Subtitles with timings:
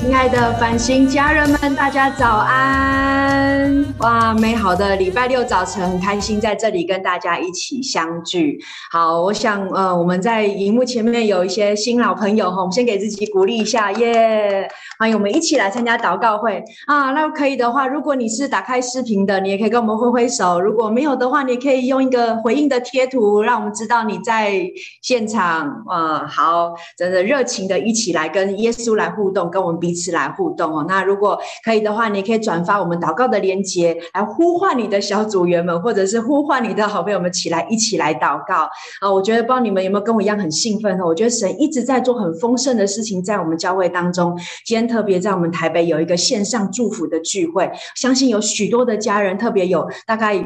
[0.00, 3.84] 亲爱的繁星家人们，大家早安！
[3.98, 8.58] 哇，美好的礼拜六早晨，很开心在这里跟大家一起相聚。
[8.90, 14.66] 好，我想呃，我们在荧幕前面有一些新老朋友哈，我们先给自己鼓励一下，耶！
[15.00, 17.12] 欢迎我们一起来参加祷告会啊。
[17.12, 24.62] 那可以的话，如果你是打开视频的，你也可以跟我们挥挥手；如果没有的话，你也可以用一个回应的贴图，让我们知道你在
[25.00, 25.82] 现场。
[25.86, 30.10] 哇，好，真的热情的一起来跟耶稣来互动，跟我们彼此。
[30.10, 30.84] 来互动哦。
[30.86, 38.68] 那如果可以的话，你可以转发我们祷告的链接，来呼唤你的小组员们，或者是呼唤你的好朋友们起来一起来祷告
[39.00, 39.10] 啊！
[39.10, 41.06] 我觉得不知道你们有没有跟我一样很兴奋哦。
[41.06, 44.36] 我觉得神一直在做很丰盛的事情，在我们教会当中。
[44.66, 50.44] 今天特别在我们台北有一个线上祝福的聚会，相信有许多的家人，特别有大概。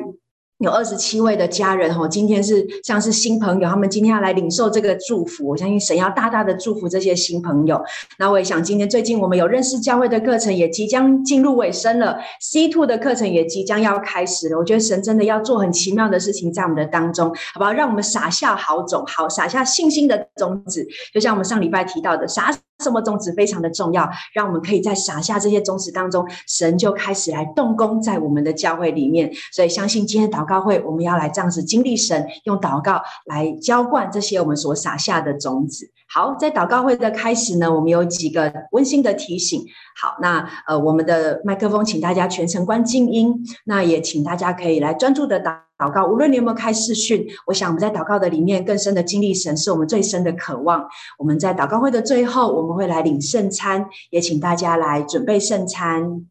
[0.58, 5.48] 有二十七位的家人哈，今天是像是新朋友，他们今天要来领受这个祝福。
[5.48, 7.82] 我相信神要大大的祝福这些新朋友。
[8.20, 14.56] 那我也想，今天最近我们有认识教会的课程也即将进入尾声了，C two 的课程也即将要开始了。
[14.56, 17.72] 我觉得神真的要做很奇妙的事情在我们的当中，好不好？
[17.72, 22.56] 让我们撒下好种，好撒下信心的种子，就像我们上礼拜提到的撒。
[22.82, 29.32] 什么种子非常的重要，让我们可以在撒下这些种子当中，神就开始来动工在我们的教会里面。
[29.52, 35.90] 所以相信今天祷告会，我们要来这样子经历神用祷告来浇灌这些我们所撒下的种子。
[36.06, 39.64] 好，在祷告会的开始呢，我们有几个温馨的提醒。
[40.00, 43.34] 好，那呃，我们的麦克风，请大家全程关静音。
[43.64, 46.06] 那也请大家可以来专注的祷祷告。
[46.06, 50.86] 无论你有没有开视讯，我想我们在祷告的里面更深的经历神，是我们最深的渴望。
[51.18, 56.26] 我们在祷告会的最后，我们会来领圣餐，也请大家来准备圣餐。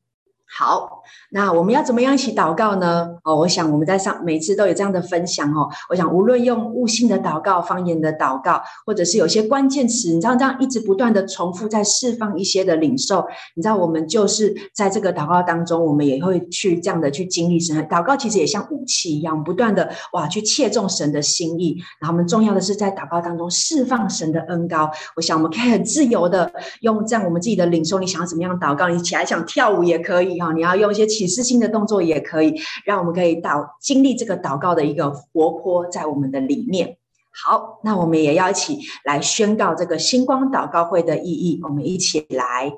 [0.47, 1.02] 好。
[1.31, 3.09] 那我们要怎么样一起祷告呢？
[3.23, 5.69] 哦，我想我们在上每次都有这样的分享哦。
[5.89, 13.25] 我想无论用悟性的祷告、方言的祷告，或者是有些关键词，你知道这样一直不断的重复，在释放一些的领受。
[13.55, 17.75] 你知道我们就是在这个祷告当中，我们也会去这样的去经历神。
[17.87, 21.77] 祷告其实也像武器一样，不断的哇去切中神的心意。
[21.99, 24.89] 然后我们重要的是在祷告当中释放神的恩膏。
[25.15, 27.99] 我想我们可以很自由的用这样我们自己的领受。
[27.99, 28.87] 你想要怎么样祷告？
[28.87, 30.51] 你起来想跳舞也可以哈。
[30.53, 31.03] 你要用一些。
[31.13, 36.97] 启示性的动作也可以，让我们可以祷经历这个祷告的一个活泼在我们的里面。
[37.29, 41.59] 好，那我们也要一起来宣告这个星光祷告会的意义。
[41.61, 42.71] 我们一起来，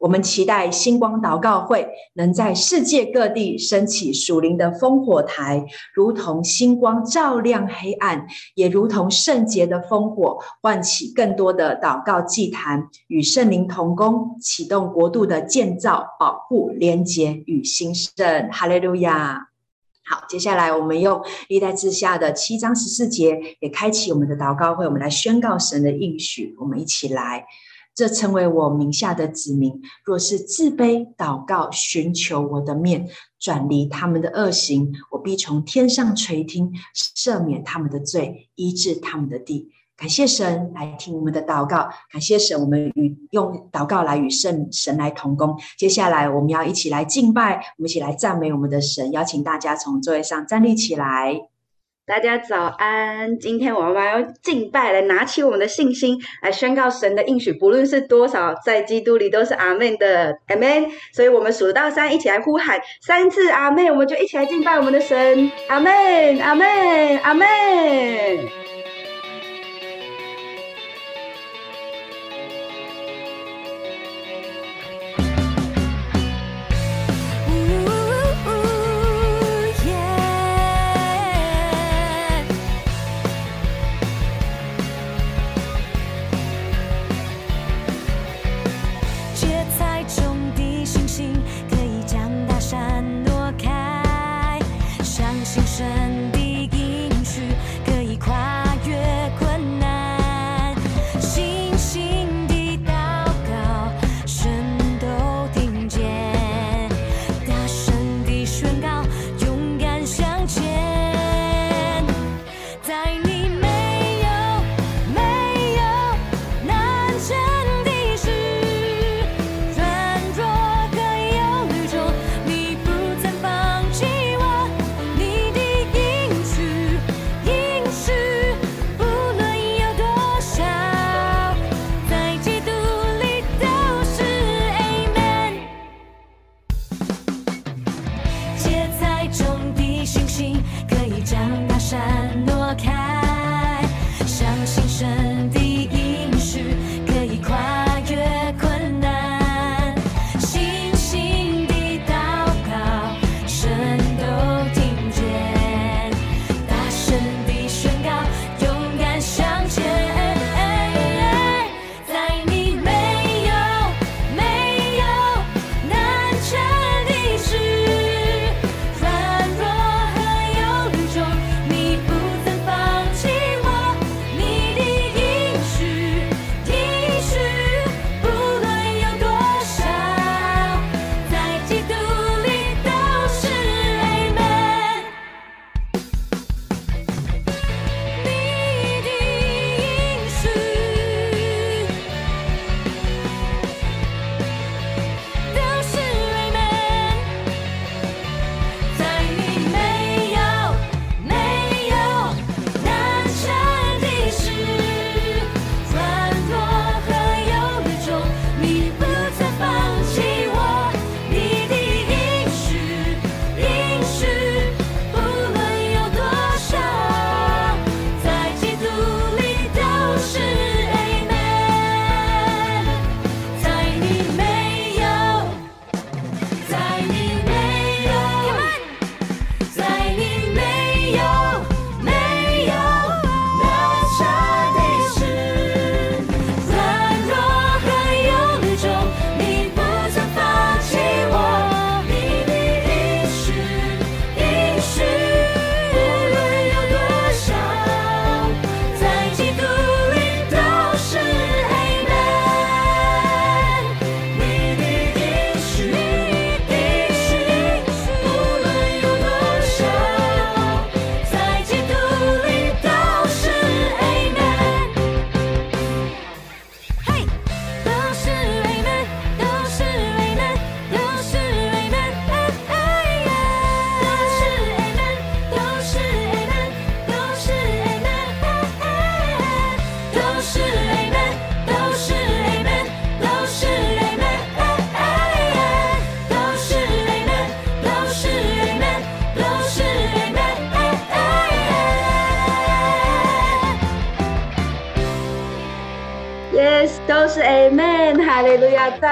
[0.00, 18.48] 我们期待星光祷告会能在世界各地升起属灵的烽火台，如同星光照亮黑暗，也如同圣洁的烽火唤起更多的祷告祭坛，与圣灵同工，启动国度的建造、保护、连结与兴盛。
[18.50, 19.48] 哈利路亚！
[20.08, 26.54] 好，接下来我们用历代志下的七章十四节，也开启我们的祷告会，我们来宣告神的应许。
[26.60, 27.44] 我们一起来，
[27.96, 33.08] 这称为我名下的子民，若是自卑祷告，寻求我的面，
[33.40, 39.70] 转离他们的恶行，我必从天上垂听，赦免他们的罪，医治他们的地。
[39.96, 45.58] 感谢神来听我们的祷告，感谢神，我们与用祷告来与圣神来同工。
[45.78, 49.10] 接下来我们要一起来敬拜，我们一起来赞美我们的神。
[49.12, 51.48] 邀请大家从座位上站立起来。
[52.06, 53.36] 大家早安！
[53.36, 60.86] 今天我们要敬拜，来拿起我们的信心，来宣告神的应许，不论是多少，在基督里都是阿妹的，阿门。
[61.12, 68.65] 所以，我们数到三，一起来呼喊三次阿妹，我们就一起来敬拜我们的神，阿妹，阿妹，阿妹。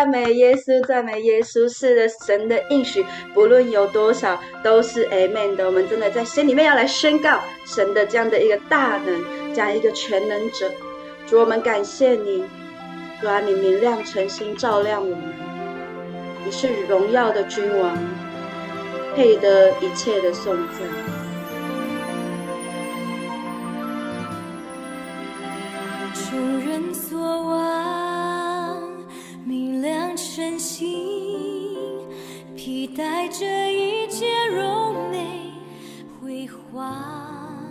[0.04, 1.66] 赞美耶稣，赞美耶稣。
[1.66, 3.02] 是的，神的应许，
[3.32, 5.64] 不论有多少，都是 Amen 的。
[5.64, 9.24] 我们真的在心里面要来宣告神的这样的一个大能，
[9.54, 10.70] 这样一个全能者。
[11.26, 12.44] 主，我们感谢你，
[13.18, 15.32] 主啊，你明亮晨星，照亮我们。
[16.44, 17.96] 你是荣耀的君王，
[19.16, 21.13] 配得一切的颂赞。
[32.64, 35.52] 期待这一切柔美
[36.18, 37.70] 辉煌，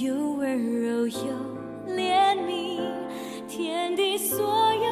[0.00, 1.12] 有温柔有
[1.88, 2.80] 怜悯，
[3.48, 4.83] 天地所有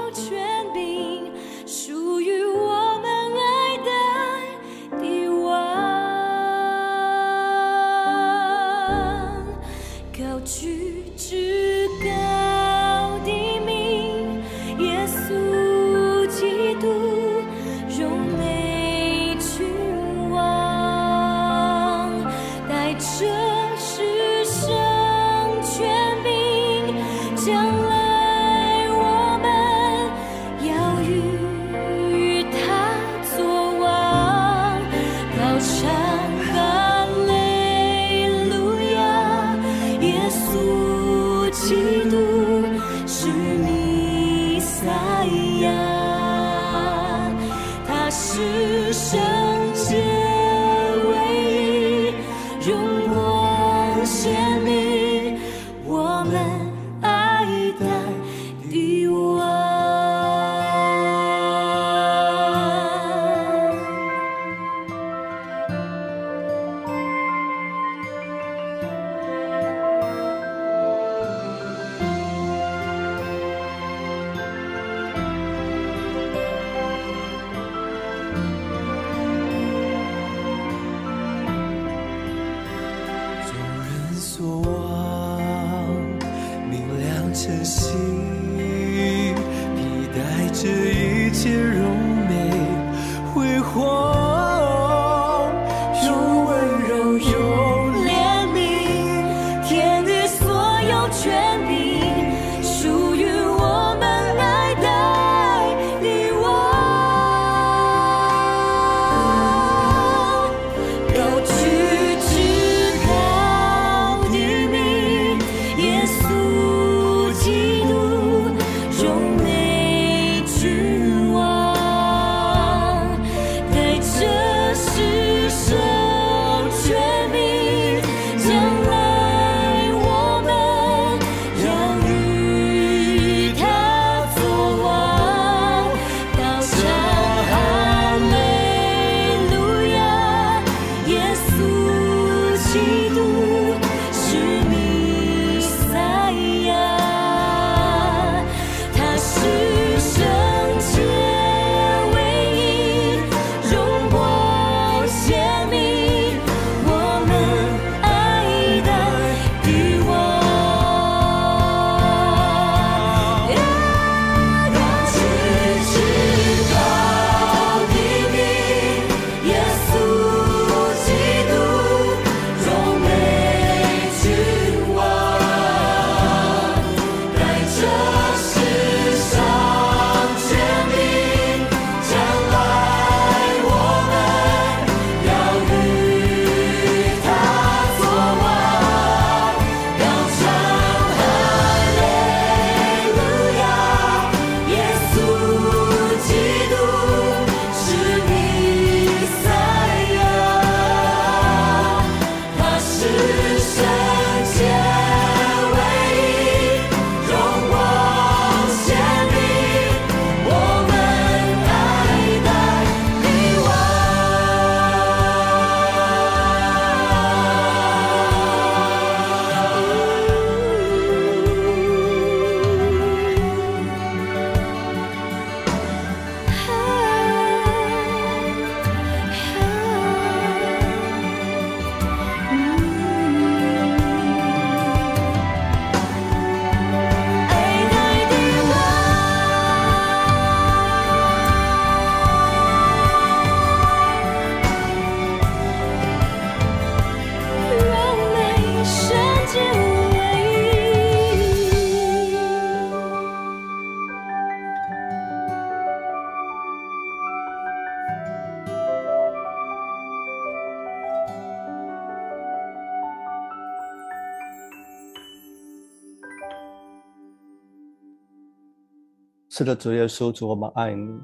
[269.63, 271.21] 是的，主耶稣，主我们爱你，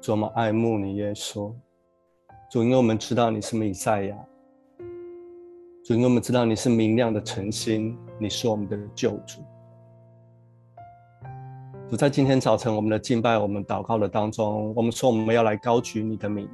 [0.00, 1.52] 主我们爱慕你，耶稣，
[2.48, 4.16] 主因为我们知道你是弥赛亚，
[5.84, 9.40] 主因为我们知道你是明亮的晨星，你是我们的救主。
[11.88, 16.48] 主在今天早晨我们的敬拜、我们祷告的当中，我们说我们要来高举你的名，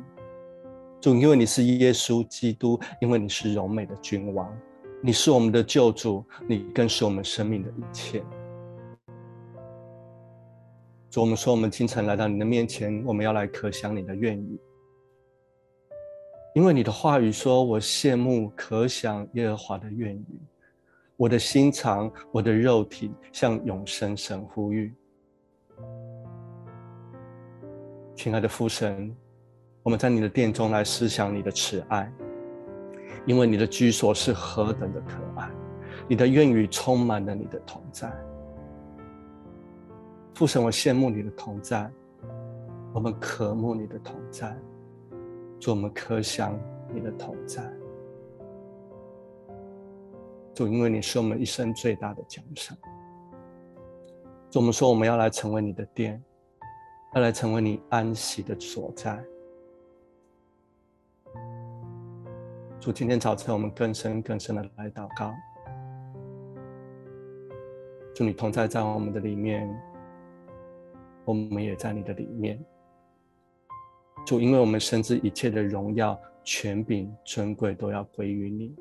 [1.03, 4.51] 主因为你是耶稣基督，因为你是柔美的君王，
[5.03, 8.25] 你是我们的救主，你更是我们生命的一切。
[11.17, 14.61] 主，我们说，我们清晨来到你的面前，我们要来可想你的愿语，
[16.55, 20.27] 因为你的话语说：“我羡慕可想耶和华的愿语，
[21.17, 24.95] 我的心肠，我的肉体向永生神呼吁。”
[28.15, 29.11] 亲爱的父神，
[29.83, 32.13] 我们在你的殿中来思想你的慈爱，
[33.25, 35.51] 因为你的居所是何等的可爱，
[36.07, 38.13] 你的愿语充满了你的同在。
[40.37, 41.91] 父神，我羡慕你的同在，
[42.93, 44.55] 我们渴慕你的同在，
[45.59, 46.55] 主，我们渴想
[46.93, 47.63] 你的同在。
[50.55, 52.77] 主，因为你是我们一生最大的奖赏。
[54.51, 56.23] 主，我们说我们要来成为你的殿，
[57.15, 59.25] 要来成为你安息的所在。
[62.79, 65.33] 主，今天早晨我们更深更深的来祷告，
[68.15, 69.67] 祝你同在在我们的里面。
[71.27, 72.65] 我们也在你的里面，
[74.25, 78.73] 主，因为我们深知一切的荣耀、权柄、尊贵都要归于你。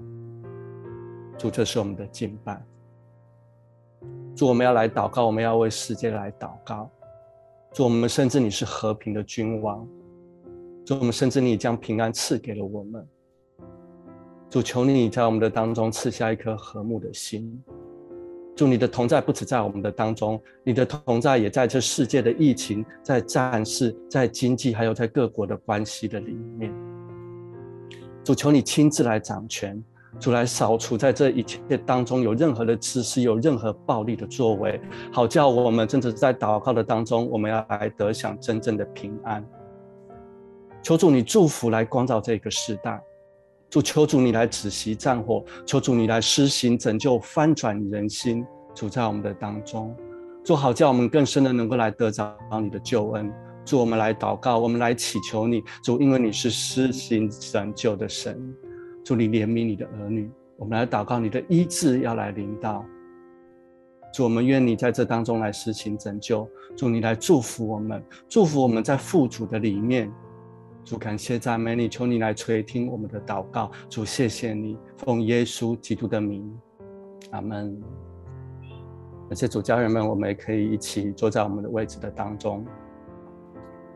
[1.40, 2.64] 主，这是我们的敬拜。
[4.36, 6.88] 主，我们要来祷告，我们要为世界来祷告。
[7.74, 9.88] 主，我们深知你是和平的君王。
[10.86, 13.08] 主，我们深知你将平安赐给了我们。
[14.52, 17.60] 主，求你在我们的当中赐下一颗和睦的心。
[18.56, 26.74] 祝你的同在不止在我们的当中，你的同在也在这世界的疫情、在战事、在经济，还有在各国的关系的里面。
[28.24, 29.84] 主，求你亲自来掌权，
[30.22, 34.80] 主来扫除在这一切当中有任何的自私、有任何暴力的作为，
[35.12, 39.46] 好叫我们真的在祷告的当中，我们要来得享真正的平安。
[40.82, 43.02] 求主你祝福来光照这个时代。
[43.76, 48.46] 主，求主你来止息战火，求主你来施行拯救，翻转人心。
[48.74, 49.94] 主在我们的当中，
[50.46, 53.30] 主好叫我们更深的能够来得着你的救恩。
[53.66, 55.62] 主，我们来祷告，我们来祈求你。
[55.84, 58.42] 主，因为你是施行拯救的神，
[59.04, 60.32] 主你怜悯你的儿女。
[60.56, 62.86] 我们来祷告，你的医治要来临到。
[64.14, 66.48] 主，我们愿你在这当中来施行拯救。
[66.78, 70.10] 主，你来祝福我们，祝福我们在父主的里面。
[70.86, 73.72] 主，感谢赞美你，求你来垂听我们的祷告。
[73.90, 76.56] 主，谢谢你，奉耶稣基督的名，
[77.32, 77.76] 阿门。
[79.28, 82.64] 而且主家人们，我们也可以一起坐在我们的位置的当中。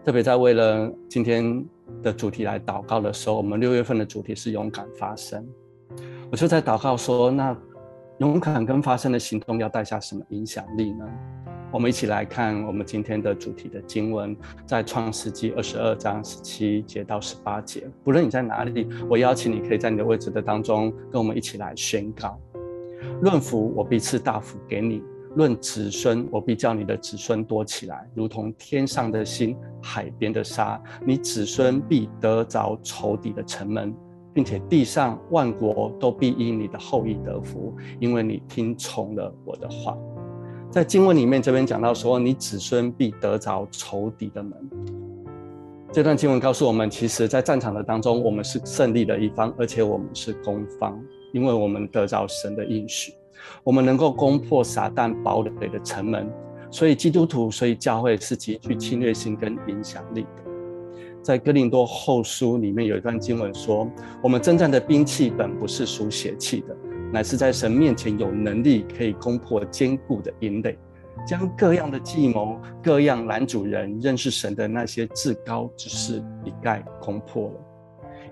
[0.03, 1.63] 特别在为了今天
[2.01, 5.47] 的主题来祷告的时候，我们六月份的主题是勇敢发声。
[6.31, 7.55] 我就在祷告说，那
[8.17, 11.07] 勇敢跟发声的行动要带下什么影响力呢？
[11.71, 14.35] 我们一起来看我们今天的主题的经文，
[14.65, 17.87] 在创世记二十二章十七节到十八节。
[18.03, 22.39] 不论你在哪里，我邀请你可以在你的位置的当中，跟我们一起来宣告：
[23.21, 25.03] 论福，我必赐大福给你；
[25.35, 30.81] 论子孙，我必叫你的子孙多起来，如同天上的星、海边的沙。
[31.05, 33.93] 你子孙必得着仇敌的城门，
[34.33, 39.95] 并且地上万国都必因你的后裔得福，因为你听从了我的话。
[40.71, 44.53] 在经文里面，这边讲到说，你子孙必得着仇敌的门。
[45.91, 51.01] 这段经文告诉我们，其实，在战场的当中，我们是胜利的一方，而且我们是攻方，
[51.33, 53.15] 因为我们得着神的应许，
[53.63, 56.31] 我们能够攻破撒旦堡垒的城门。
[56.69, 60.43] 所以，基督徒，所以教会是极具侵略性跟影响力的。
[61.23, 63.89] 在哥林多后书里面有一段经文说，
[64.21, 66.77] 我们征战的兵器本不是属血气的。
[67.11, 70.77] 乃是在神面前有能力可以攻破坚固的营垒，
[71.25, 77.53] 将各样的计谋、各样拦阻人认识神的那些至高之事一概攻破了，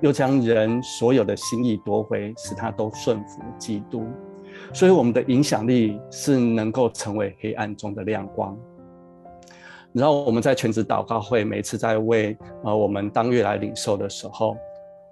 [0.02, 4.06] 又将人所有的心意夺回，使他都顺服基督。
[4.74, 8.58] 所以我们的影响力是能够成为黑暗中的亮光。
[9.92, 14.56] 然后我们在全职祷告会，每次在为呃我们当月来领受的时候。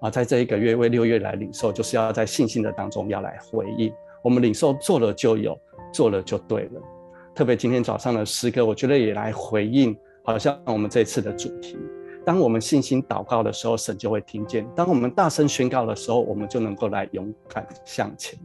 [0.05, 3.91] 啊，在这一个月为六月来领受，就是要在信心的当中要来回应。
[4.21, 5.59] 我们领受做了就有，
[5.91, 6.81] 做了就对了。
[7.33, 11.75] 特别今天早上的诗歌，我觉得也来回应，好像我们这次的主题。
[12.23, 18.37] 当我们信心祷告的时候，神就会听见；当我们大声宣告的时候，我们就能够来勇敢向前。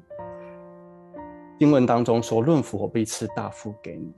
[1.59, 4.11] 经文当中说：“论福，我必赐大福给你。”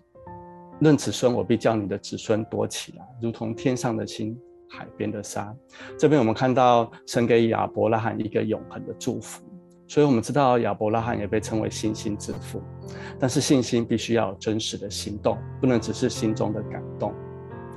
[0.79, 4.39] 论子孙，我必叫你的子孙多起来，如同天上的星、
[4.73, 5.55] 海边的沙。
[5.99, 9.43] 这边我们看到神给亚伯拉罕一个永恒的祝福，
[9.87, 12.63] 所以我们知道亚伯拉罕也被称为信心之父。
[13.19, 17.13] 但是信心必须要真实的行动，不能只是心中的感动。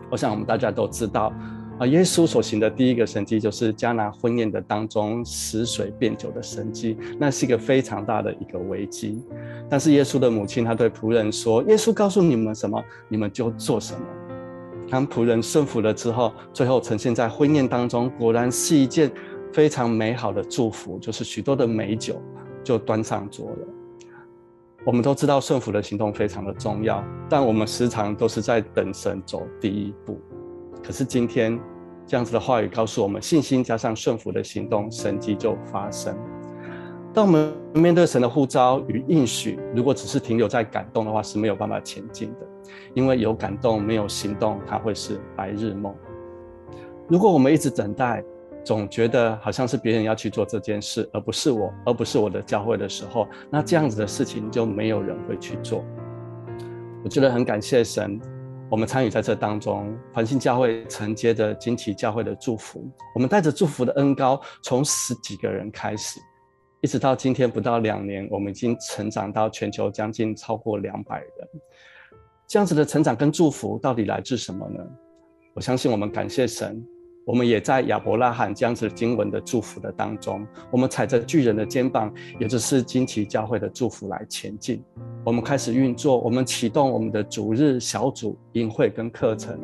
[0.10, 1.34] 我想我们大家都知道。
[1.78, 9.22] 啊，耶稣所行的第一个神迹就是迦拿婚宴的当中使水变酒的神迹，那是一个非常大的一个危机。
[9.70, 14.00] 但是耶稣的母亲她对仆人说：“耶稣告诉你们什么，你们就做什么。”
[14.90, 19.12] 当仆人顺服了之后，最后呈现在婚宴当中，果然是一件
[19.52, 22.22] 非常美好的祝福，就是许多的美酒
[22.64, 23.58] 就端上桌了。
[24.86, 30.22] 我们都知道顺服的行动非常的重要，但我们时常都是在等神走第一步。
[30.84, 31.60] 可是今天，
[32.06, 36.16] 这样子的话语告诉我们，信心加上顺服的行动，神迹就发生。
[37.12, 42.55] 当我们面对神的呼召与应许，如果只是停留在感动的话，是没有办法前进的。
[42.94, 45.96] 因为有感动没有行动，它会是白日梦。
[47.08, 48.24] 如果我们一直等待，
[48.64, 55.86] 总觉得好像是别人要去做这件事，而不是我，而不是我的教会的时候，那这样子的事情就没有人会去做。
[57.04, 58.20] 我觉得很感谢神。
[58.68, 62.84] 我们参与在这当中，繁星教会承接着惊奇教会的祝福。
[63.14, 66.20] 我们带着祝福的恩膏，从十几个人开始，
[66.82, 71.50] 一直到今天不到两年，我们已经成长到全球将近超过两百人。
[72.48, 74.84] 这样子的成长跟祝福到底来自什么呢？
[75.54, 76.84] 我相信我们感谢神。
[77.26, 84.84] 我们也在亚伯拉罕这样子经文的祝福的当中，我们踩着巨人的肩膀，也就是惊奇教会的祝福来前进。
[85.24, 89.60] 我们开始运作，我们启动我们的主日小组、营会跟课程。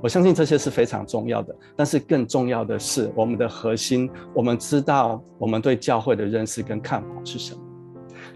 [0.00, 4.08] 我相信这些是非常重要的，但是更重要的是我们的核心。
[4.32, 7.60] 我们知道我们对教会的认识跟看法是什么。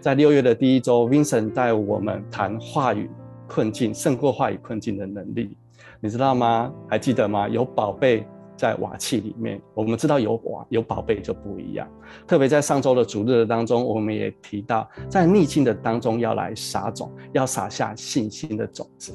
[0.01, 3.09] 在六月的第一周，Vincent 带我们谈话语
[3.49, 5.57] 困境胜过话语困境的能力，
[5.99, 6.71] 你知道吗？
[6.87, 7.49] 还记得吗？
[7.49, 8.25] 有宝贝。
[8.59, 11.87] 在瓦器里面，我们知道有瓦有宝贝就不一样。
[12.27, 19.13] 特别在上周的主日当中，我们也提到，在逆境的当中要来撒种，要撒下信心的种子。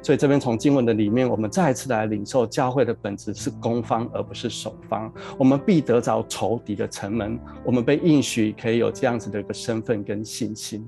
[0.00, 5.12] 所以这边从经文的里面，我们再一次来领受教会的本质是攻方而不是守方。
[5.38, 10.82] 我们必得着仇敌的城门，我们被应许可以有这样子的一个身份跟信心。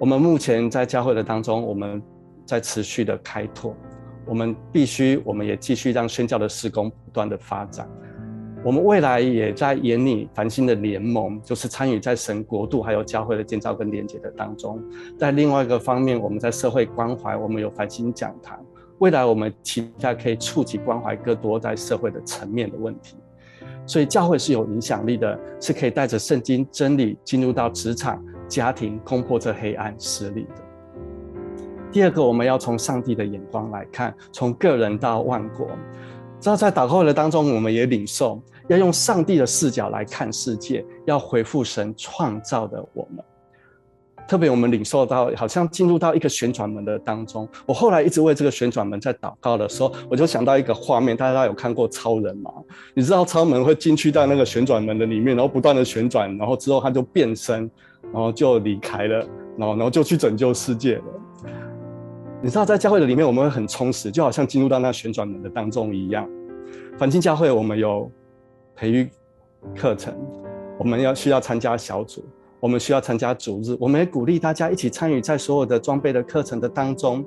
[0.00, 2.02] 我们目前在教会的当中，我们
[2.46, 3.76] 在持续的开拓。
[4.24, 7.86] 我们必须，我们也继续让宣教的施工不断的发展。
[8.64, 14.82] 我们未来也在研拟繁星的联盟，就是参与在神国度还有教会的建造跟连接的当中。
[15.18, 18.58] 在另外一个方面，我们在社会关怀，我们有繁星讲堂。
[19.00, 23.16] 未来我们期待可以触及关怀更多在社会的层面的问题。
[23.86, 30.54] 所以教会是有影响力的，是可以带着圣经真理进入到职场、家庭，攻破这黑暗势力的。
[31.92, 35.68] 第二个，我们要从上帝的眼光来看，从个人到万国。
[36.40, 43.24] 知道在祷告的当中，我们也领受要用上帝的视角来看世界，要回复神创造的我们。
[44.28, 47.48] 特别我们领受到，好像进入到一个旋转门的当中。
[47.66, 52.52] 我后来一直为这个旋转门在祷告的时候，我就想到一个画面，大家有看过超人吗？
[52.94, 57.68] 你知道超人会进去到那个旋转门的里面，然后不断的旋转，然后之后他就变身，
[58.12, 59.18] 然后就离开了，
[59.56, 61.04] 然后然后就去拯救世界了。
[62.42, 66.28] 你知道，在教会的里面，我们会很充实，就好像进入到那旋转门的当中一样。
[66.96, 68.10] 反进教会，我们有
[68.74, 69.08] 培育
[69.76, 70.14] 课程，
[70.78, 72.24] 我们要需要参加小组，
[72.58, 77.22] 我们需要参加主日，我们也鼓励大家一起参与在所有的装备的课程的当中，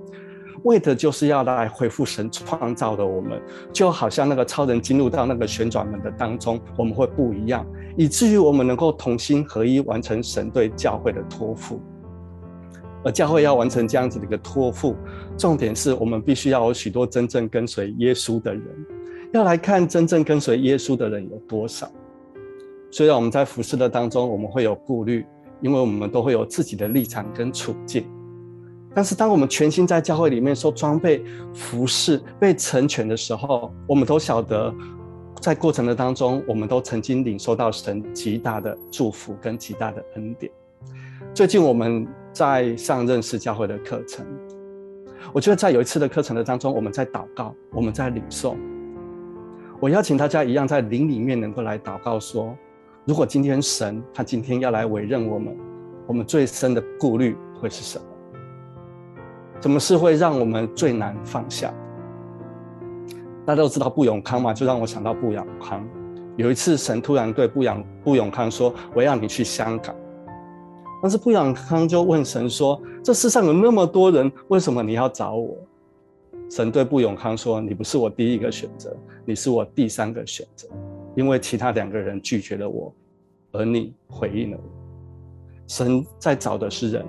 [0.63, 3.41] 为的就是要来恢复神创造的我们，
[3.73, 7.65] 就好像那个超人进入到那个旋转门的当中，我们会不一样，
[7.97, 11.81] 以至于我们能够同心合一，完成神对教会的托付。
[13.05, 14.95] 而教会要完成这样子的一个托付，
[15.37, 18.63] 重点是我们必须要有许多真正跟随耶稣的人，
[19.33, 21.91] 要来看真正跟随耶稣的人有多少。
[22.91, 25.25] 虽然我们在服侍的当中，我们会有顾虑，
[25.59, 28.05] 因为我们都会有自己的立场跟处境。
[28.95, 34.73] 但是当我们全心在教会里面受装备、服侍、被成全的时候，我们都晓得，
[35.41, 40.51] 在过程的当中，我们都曾经领受到神极大的祝福跟极大的恩典。
[41.33, 44.23] 最近我们在上认识教会的课程，
[45.33, 48.55] 我觉得在有一次的课程的当中，我们在祷告，我们在领受。
[49.79, 52.55] 我邀请大家一样在灵里面能够来祷告，说：
[53.05, 55.57] 如果今天神他今天要来委任我们，
[56.05, 58.05] 我们最深的顾虑会是什么？
[59.61, 61.73] 什么事会让我们最难放下？
[63.45, 65.85] 大家都知道布永康嘛，就让我想到布永康。
[66.35, 69.95] 有一次神突然对布永布永康说：我要你去香港。
[71.01, 75.57] 但是布永康就问神说：“这世上有那么多人，为什么你要找我？”
[76.49, 80.67] 神对布永康说：“你不是我第一个选择，你是我第三个选择，
[81.15, 82.93] 因为其他两个人拒绝了我，
[83.51, 84.63] 而你回应了我。
[85.67, 87.05] 神在找的是人，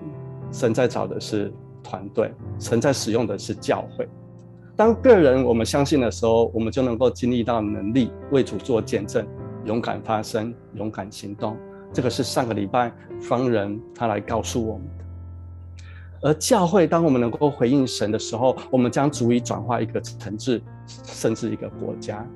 [0.51, 1.53] 神在找的是
[1.85, 4.09] 团队，神在使用的是教会。
[4.75, 9.25] 当个人我们相信的时候，我们就能够经历到能力为主做见证，
[9.65, 11.57] 勇敢发声，勇敢行动。”
[11.95, 15.05] 这个是上个礼拜方人他来告诉我们的。
[16.23, 22.27] 而教会，当我们能够回应神的时候，我们将足以转化一个城市，甚至一个国家。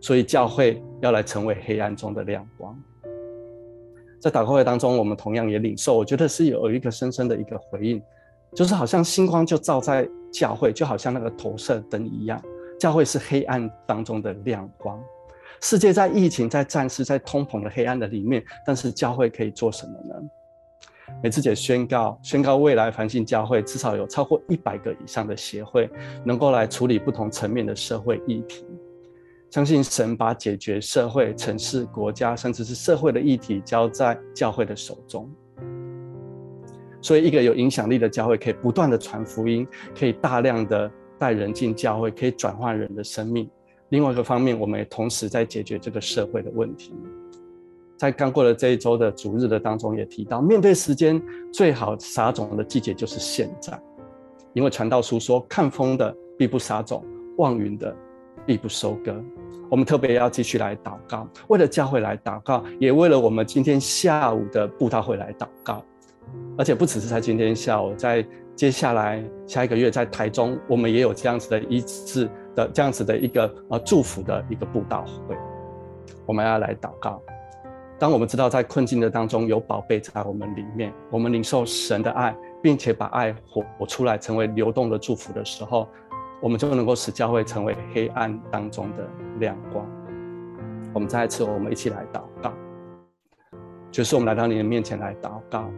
[0.00, 2.78] 所以，教会要来成为黑暗中的亮光。
[4.20, 8.02] 在祷告会当中，我们同样也领受，我觉得是有一个深深的一个回应，
[8.54, 12.42] 就是好像星光就照在教会，就好像那个投射灯一样，
[12.78, 15.00] 教会是黑暗当中的亮光。
[15.60, 20.14] 世界在疫情、在战事、在通膨的黑暗的里面，但是教会可以做什么呢？
[21.22, 25.88] 美智姐宣告，宣告未来繁星教会至少有超过一百个以上的协会，
[26.22, 28.66] 能够来处理不同层面的社会议题。
[29.50, 35.30] 相信神把解决社会、城市、国家，甚至是社会的议题交在教会的手中。
[37.00, 39.66] 所以，一个有影响力的教会可以不断的传福音，
[39.98, 43.48] 可以大量的带人进教会，可以转换人的生命。
[43.90, 46.92] 另外一个方面，我们也同时在解决这个社会的问题。
[47.96, 53.80] 在刚过了这一周的主日的当中，也提到，面对时间最好撒种的季节就是现在，
[54.52, 57.02] 因为传道书说：“看风的必不撒种，
[57.38, 57.96] 望云的
[58.48, 59.14] 必不收割。”
[59.70, 65.84] 我们特别要继续来祷告，为了教会来祷告，也为了我们今天下午的布道会来祷告。
[66.56, 72.28] 而且不只是在今天下午，在接下来下一个月，在台中，我们也有这样子的一次。
[72.58, 75.36] 的这样子的一个呃祝福的一个布道会，
[76.26, 77.22] 我们要来祷告。
[78.00, 85.86] 当我们知道在困境的当中有宝贝在我们里面，我们领受神的爱，并且把爱活活出来，成为流动的祝福的时候，
[86.40, 89.08] 我们就能够使教会成为黑暗当中的
[89.40, 89.84] 亮光。
[90.94, 92.52] 我们再一次，我们一起来祷告，
[93.90, 95.70] 就是我们来到你的面前来祷告。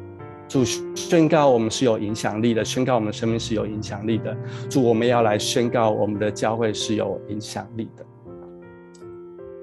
[0.49, 4.37] 主宣告我们是有影响力的，宣告我们的生命是有影响力的。
[4.68, 8.05] 主，我们要来宣告我们的教会是有影响力的。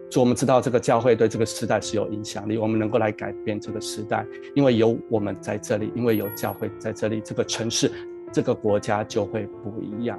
[0.10, 7.92] 主，我们知道这个教会对这个时代是有影响力，我们能够来改变这个时代，因为有我们在这里，因为有教会在这里，这个城市、
[8.32, 10.18] 这个国家就会不一样。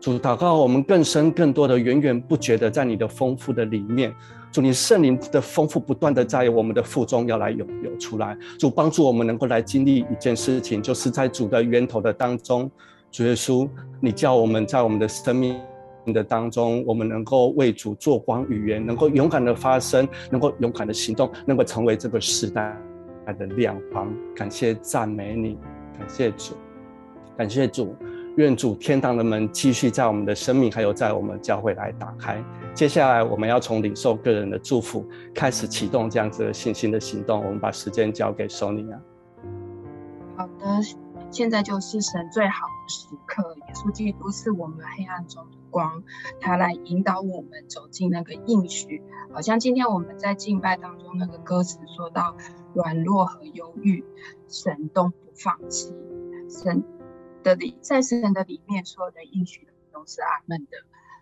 [0.00, 4.14] 主，祷告我们更深、更多的、源源不绝的在你的丰富的里面。
[4.50, 8.36] 主，你圣灵的丰富不断的在我们的腹中要来涌涌出来。
[8.58, 12.70] 主，帮助我们能够来经历一件事情，就是在主的源头的当中，
[13.10, 13.68] 主耶稣，
[14.00, 15.60] 你叫我们在我们的生命
[16.06, 22.74] 的当中，我们能够为主做光语言，能够勇敢的发声，能够勇敢的行动，能够成为这个时代
[23.26, 24.10] 的亮光。
[24.34, 25.58] 感谢赞美你，
[25.98, 26.54] 感谢主，
[27.36, 27.94] 感谢主。
[28.38, 32.40] 愿主天堂的门继续在我们的生命，还有在我们教会来打开。
[32.72, 37.44] 接下来，我们要从领受个人的祝福开始启动这样子的信心的行动。
[37.44, 38.96] 我们把时间交给 Sonia。
[40.36, 40.80] 好的，
[41.32, 43.42] 现在就是神最好的时刻。
[43.66, 46.00] 耶稣基督是我们黑暗中的光，
[46.40, 49.02] 他来引导我们走进那个应许。
[49.34, 52.36] 好像今天我们在敬拜当中那个歌词说到
[52.72, 54.04] 软弱和忧郁，
[54.46, 55.92] 神都不放弃。
[56.48, 56.84] 神。
[57.42, 60.78] 的里，在神的里面，所有的应许都是阿门的。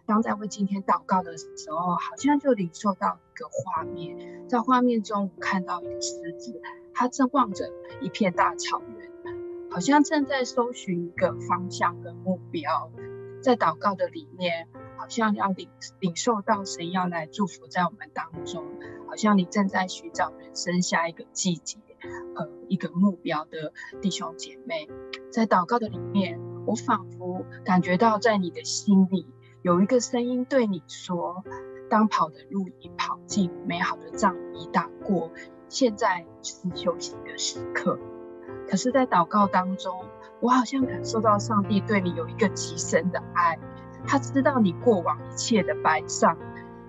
[0.06, 6.60] 当在为今天祷告的时候，好像就领受到一个画面，在画面中我看到一个狮子，
[6.94, 9.10] 它正望着一片大草原，
[9.70, 12.90] 好像正在搜寻一个方向跟目标。
[13.42, 15.68] 在祷告的里面，好像要领
[16.00, 18.64] 领受到神要来祝福在我们当中，
[19.08, 21.78] 好像你正在寻找人生下一个季节。
[22.36, 24.86] 和一个目标的弟兄姐妹，
[25.36, 29.26] 在祷告的里面，我仿佛感觉到在你的心里
[29.60, 31.44] 有一个声音对你说
[31.90, 35.30] ：“当跑的路已跑尽，美好的仗已打过，
[35.68, 37.98] 现在是休息的时刻。”
[38.66, 40.06] 可是，在祷告当中，
[40.40, 43.58] 我好像感受到上帝对你有一个极深的爱，
[44.06, 46.38] 他知道你过往一切的摆上，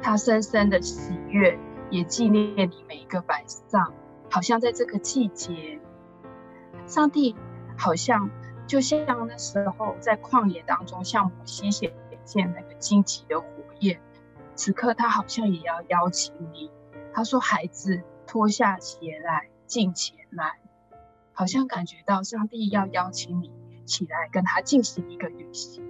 [0.02, 3.92] 他深深的喜悦，也纪念你每一个摆上。
[4.30, 5.82] 好像在这个季节，
[6.86, 7.36] 上帝
[7.78, 8.30] 好像
[8.68, 11.94] 就像那时候在旷野当中，向摩西显
[12.26, 13.48] 现那个荆棘的火
[13.80, 14.02] 焰。
[14.56, 16.72] 此刻他好像也要邀请你，
[17.14, 20.60] 他说：“孩子，脱下鞋来，进前来。”
[21.32, 23.52] 好像感觉到上帝要邀请你
[23.86, 25.84] 起来，跟他进行一个旅行。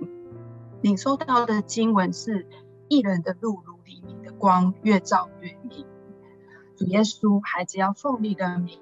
[0.81, 2.45] 领受到的经文是
[2.89, 5.87] ：“一人的路如黎明的光，越照越明。”
[6.77, 8.77] 主耶稣，孩子要奉你的名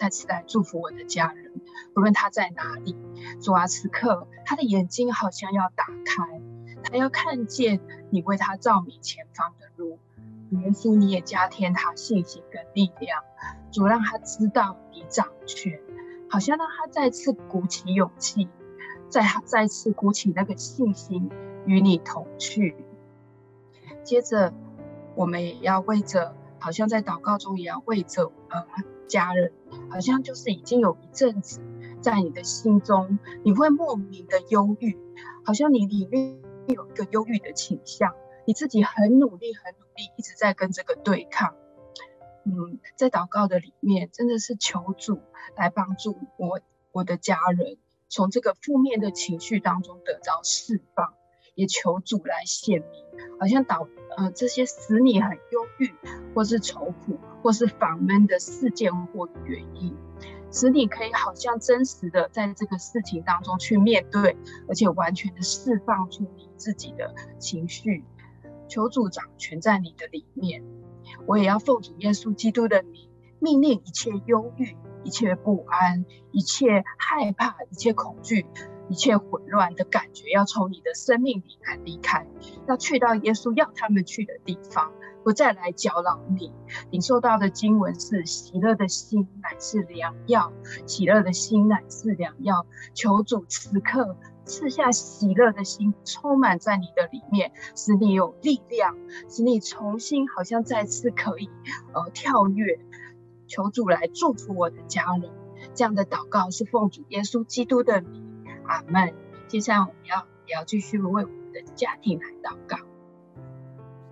[0.00, 1.52] 再次来祝福我的家人，
[1.94, 2.96] 无论他在哪里。
[3.42, 6.40] 主啊，此刻他的眼睛好像要打开，
[6.82, 9.98] 他要看见你为他照明前方的路。
[10.52, 13.22] 耶稣，你也加添他信心跟力量，
[13.70, 15.78] 主让他知道你掌权，
[16.30, 18.48] 好像让他再次鼓起勇气，
[19.10, 21.30] 再再次鼓起那个信心，
[21.66, 22.74] 与你同去。
[24.02, 24.54] 接着，
[25.14, 28.64] 我们也要为着，好像在祷告中也要为着呃
[29.06, 29.52] 家人，
[29.90, 31.60] 好像就是已经有一阵子
[32.00, 34.96] 在你的心中，你会莫名的忧郁，
[35.44, 38.14] 好像你里面有一个忧郁的倾向，
[38.46, 41.54] 你自己很努力，很努力，一直在跟这个对抗。
[42.44, 45.20] 嗯，在祷告的里面，真的是求主
[45.56, 46.60] 来帮助我，
[46.92, 47.76] 我的家人，
[48.08, 51.12] 从这个负面的情绪当中得到释放。
[51.54, 53.04] 也求主来显明，
[53.38, 55.92] 好像导呃这些使你很忧郁，
[56.34, 59.96] 或是愁苦，或是烦闷的事件或原因，
[60.50, 64.36] 使你可以好像真实的在这个事情当中去面对，
[64.68, 68.04] 而且完全的释放出你自己的情绪。
[68.68, 70.62] 求主掌权在你的里面，
[71.26, 73.08] 我也要奉主耶稣基督的名，
[73.40, 78.46] 命令一切忧郁、一切不安、一切害怕、一切恐惧。
[78.90, 82.26] 一切混乱的感觉要从你的生命里来离开，
[82.66, 86.52] 要去到耶稣要他们去的地方，不再来搅扰你。
[86.90, 90.52] 你受到的经文是：喜乐的心乃是良药，
[90.86, 92.66] 喜乐的心乃是良药。
[92.92, 98.96] 求主此刻赐下喜乐的心，充满在你的里面，使你有力量，
[99.28, 101.48] 使你重新好像再次可以
[101.92, 102.80] 呃跳跃。
[103.46, 105.30] 求主来祝福我的家人，
[105.74, 108.29] 这样的祷告是奉主耶稣基督的名。
[108.70, 109.12] 阿门。
[109.48, 112.76] 接下来我们要也要继续为我们的家庭来祷告。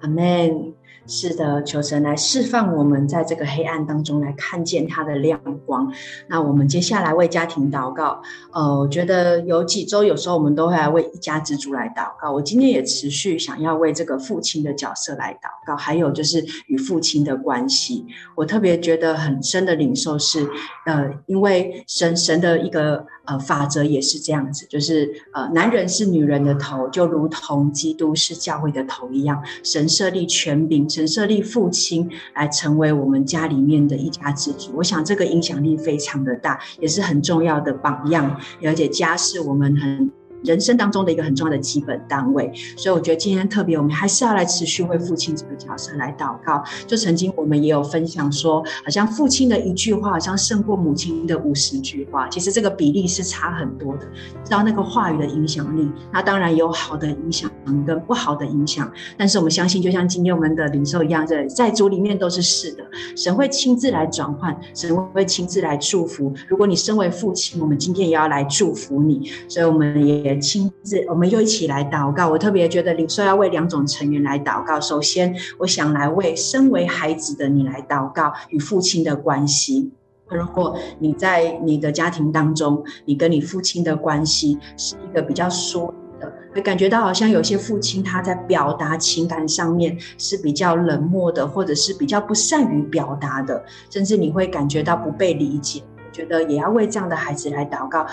[0.01, 0.75] 阿门。
[1.11, 5.90] 是的，求神来释放我们在这个黑暗当中来看见他的亮光。
[6.27, 8.21] 那我们接下来为家庭祷告。
[8.53, 12.31] 呃，我觉得有几周有时候我们都会来为一家之主来祷告。
[12.31, 18.05] 我今天也持续想要为这个父亲的角色来祷告，还有就是与父亲的关系。
[18.35, 20.47] 我特别觉得很深的领受是，
[20.85, 23.07] 呃，因为神神的一个。
[23.28, 29.42] 呃，法则也是这样子，就是呃，男人是女人的头，就如同基督是教会的头一样。
[29.62, 34.70] 神设立权柄，神设立父亲来成为我们家里面的一家之主。
[34.76, 38.40] 我想这个影响力非常的大，也是很重要的榜样。
[38.64, 40.10] 而且家是我们很。
[40.44, 46.62] 人生当中的一个很重要的基本单位，所以我觉得今天特别，我们还是要来持续为父亲这个角色来祷告。
[46.87, 52.29] 就曾经我们也有分享说，好像父亲的一句话，好像胜过母亲的五十句话。
[52.29, 54.07] 其实这个比例是差很多的，
[54.44, 55.90] 知道那个话语的影响力。
[56.12, 57.51] 那当然有好的影响
[57.85, 62.85] 跟不好的影响，但是我们相信，就像今天我们的领受一样，在在主里面都是是的。
[63.16, 66.33] 神会亲自来转换，神会亲自来祝福。
[66.46, 69.31] 如果你身为父亲，我们今天也要来祝福你。
[69.48, 70.27] 所以我们也。
[70.36, 72.28] 亲自，我们又一起来祷告。
[72.28, 74.80] 我特别觉得领受要为两种成员来祷告。
[74.80, 79.90] 首先，我想来为身为孩子的你来祷告，与父亲的关系。
[80.28, 95.82] 如果你在你的家庭当中，你跟你父亲的关系是一个比较疏离的，会感觉到好像有些父亲他在表达情感上面是比较冷漠的，或者是比较不善于表达的，甚至你会感觉到不被理解。
[96.18, 98.04] 觉得也要为这样的孩子来祷告，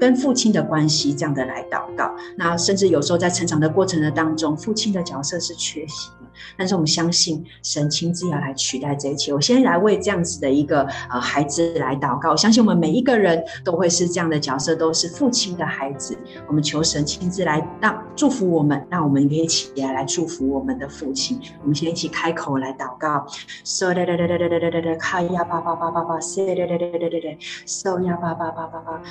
[0.00, 2.10] 跟父亲的关系这样的来祷告。
[2.38, 6.08] 那甚至有时候在成长的过程的当中，父亲的角色是缺席。
[6.56, 9.32] 但是我们相信神亲自要来取代这一切。
[9.32, 12.30] 我先来为这样子的一个呃孩子来祷告。
[12.30, 16.16] 我相信我们每一个人都会是这样的角色，都是父亲的孩子。
[16.46, 21.40] 我们求神亲自来让祝福我们，让我们一起来来祝福我们的父亲。
[21.62, 23.26] 我们先一起开口来祷告。
[23.64, 29.02] So 哒哒哒哒哒哒哒哒，卡呀巴巴巴巴巴，say 哒哒哒哒哒哒，So 呀巴巴巴巴巴，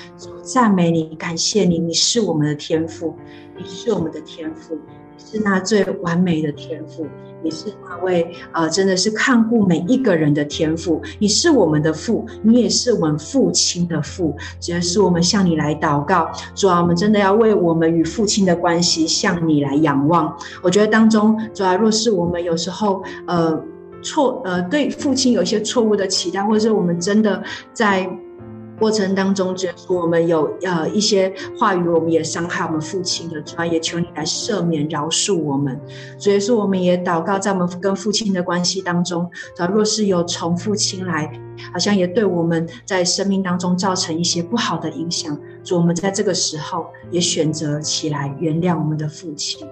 [0.44, 3.16] 赞美你，感谢你，你是我们的天赋，
[3.58, 4.78] 你是我们的天赋。
[5.20, 7.06] 是那最完美的天赋，
[7.44, 11.02] 你是那位呃，真的是看顾每一个人的天赋。
[11.20, 14.36] 你是我们的父，你也是我们父亲的父。
[14.60, 20.36] 主要是我们向你来祷告，主啊，我们真的要为我们与父亲的关系向你来仰望。
[20.64, 23.62] 我觉得当中，主啊，若是我们有时候呃
[24.02, 28.10] 错呃对父亲有一些错误的期待，或者是我们真的在。
[28.80, 35.80] 过程当中，觉得我们有呃一些话语，我们也伤害我们父亲的，主啊，也求你来赦免、饶恕我们。
[36.18, 41.30] 所以说，我们也祷告，在我们跟父亲的关系当中，主啊，若是有从父亲来，
[41.74, 49.68] 好像也对我们在生命当中造成一些不好的影响，主，我们在这个时候也选择起来原谅我们的父亲。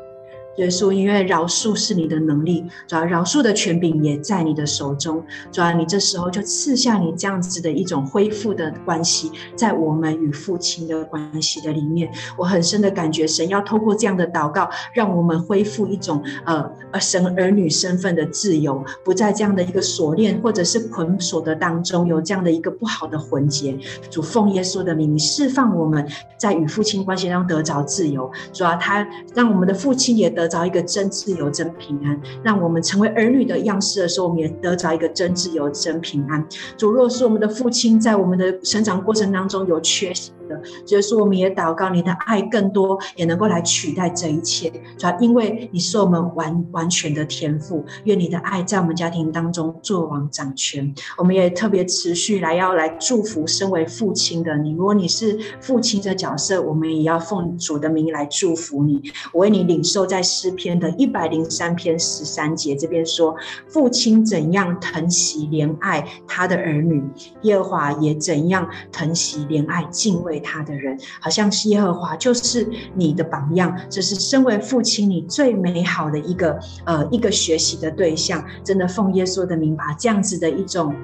[0.57, 5.23] 耶稣，因为饶恕是你的能力，主要饶恕的权柄也在你的手中。
[5.51, 23.77] 主要你这时候就赐下你这样子的一种恢复的关系，在我们与父亲的关系的里面，我很深的感觉，神要透过这样的祷告，让我们恢复一种呃呃神儿女身份的自由，不在这样的一个锁链或者是捆锁的当中，有这样的一个不好的魂结。
[24.09, 26.03] 主奉耶稣的名，你释放我们
[26.35, 28.31] 在与父亲关系当中得着自由。
[28.51, 30.46] 主要他让我们的父亲也得。
[30.47, 36.47] 得着一个真自由、真平安，让我们成为儿女的样式的时候，我们也得着一个真自由、真平安。
[36.77, 44.69] 主，若是我们的父亲在我们的成长过程当中有缺陷的，就是说我们也祷告你的爱更多，也能够来取代这一切。
[44.97, 50.93] 主要因为你是我们完完全的天赋，愿你的爱在我们家庭当中作王掌权。
[51.17, 54.73] 我们也特别持续来要来祝福身为父亲的你。
[54.73, 59.01] 如果你是父亲的角色，我们也要奉主的名来祝福你。
[59.33, 60.21] 我为你领受在。
[60.27, 63.33] 诗篇的一百零三篇十三节，这边说：
[63.67, 67.01] 父亲怎样疼惜怜爱他的儿女，
[67.43, 70.97] 耶和华也怎样疼惜怜爱敬畏他的人。
[71.19, 78.43] 好像是耶和华就是你的榜样，这是身为父亲你最美好的一个呃一个学习的对象。
[78.63, 80.95] 真的奉耶稣的名，把这样子的一种。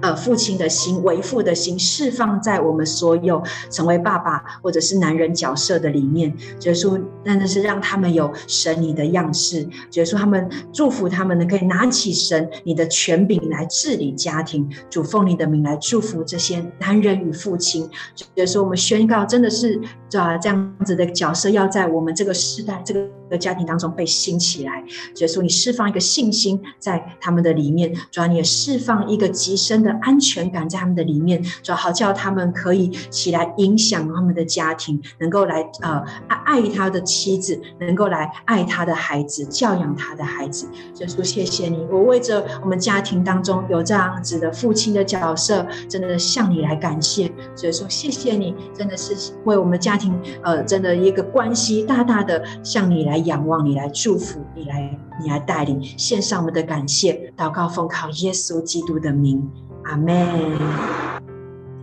[0.00, 6.34] 呃，父亲的心，为父的心，释放在我们所有成为爸爸或者是男人角色的里面。
[6.58, 9.66] 就是说，真的是让他们有神你的样式。
[9.90, 14.68] 就是说，他们祝福他们呢，可以拿起神你的权柄来治理家庭。
[14.88, 17.88] 主奉你的名来祝福这些男人与父亲。
[18.34, 19.80] 就是说，我们宣告，真的是
[20.14, 23.19] 啊，这样子的角色要在我们这个时代这个。
[23.30, 24.84] 的家庭当中被兴起来，
[25.16, 40.66] 耶稣，你释放一个信心在他们的里面，主要你也释放一个极深的安全感在他们的里面，主要好叫他们可以起来影响他们的家庭，能够来呃爱爱他的妻子，能够来爱他的孩子，教养他的孩子。
[40.98, 47.30] 耶稣，谢谢你，我为着我们家庭当中有这样子的父亲的角色，真的向你来感谢。
[47.54, 50.12] 所以说，谢谢你，真的是为我们家庭
[50.42, 53.19] 呃，真的一个关系大大的向你来。
[53.20, 59.48] 仰望你来祝福，你来你来带领，献上我们的感谢，祷告奉靠耶稣基督的名，
[59.84, 60.58] 阿门。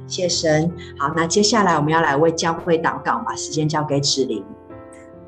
[0.08, 0.72] 谢神。
[0.98, 4.44] 好，那接下来我们要来为教会祷告，把时间交给芷玲。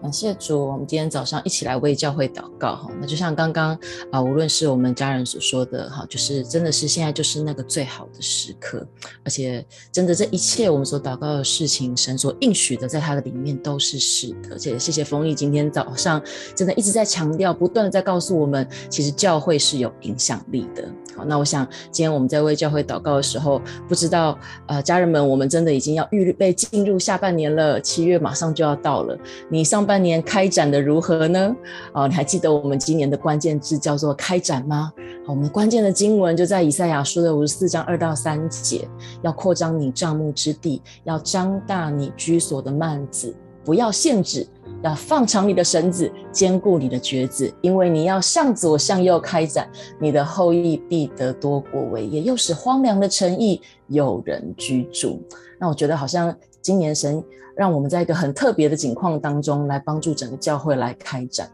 [0.02, 2.89] 感谢主，我们今天早上一起来为教会祷告哈。
[3.02, 3.78] 那就像刚刚
[4.12, 8.88] 啊，无论是我们家人所说的哈，就是真的是现在就是那个最好的时刻，
[9.24, 14.52] 而且真的这一切我们所祷告的事情，神所应许的，在他的里面都是是的。
[14.54, 16.22] 而且谢谢丰毅今天早上
[16.56, 20.89] 真的一直在强调，不断的在告诉我们，其实教会是有影响力的。
[21.28, 29.18] 那我想今天我们在为教会祷告的时候，不知道呃家人们，我们真的已经要预备进入下半年了，七月马上就要到了，
[29.50, 29.90] 你上。
[29.90, 31.56] 半年开展的如何呢？
[31.94, 34.94] 哦，你还记得我们今年的关键字叫做开展吗？
[35.26, 38.88] 好，我们关键的经文就在以赛亚书的五十四章二到三节，
[39.24, 44.46] 要扩张你帐幕之地，要张大你居所的幔子，不要限制，
[44.84, 49.70] 要放长你的绳子，坚固你的橛子，因为你要向左向右开展，
[50.00, 55.22] 你的后裔必得多国为业，又使荒凉的城邑有人居住。
[55.58, 57.24] 那我觉得好像今年神。
[57.56, 61.52] 让我们在一个很特别的境况当中来帮助整个教会来开展，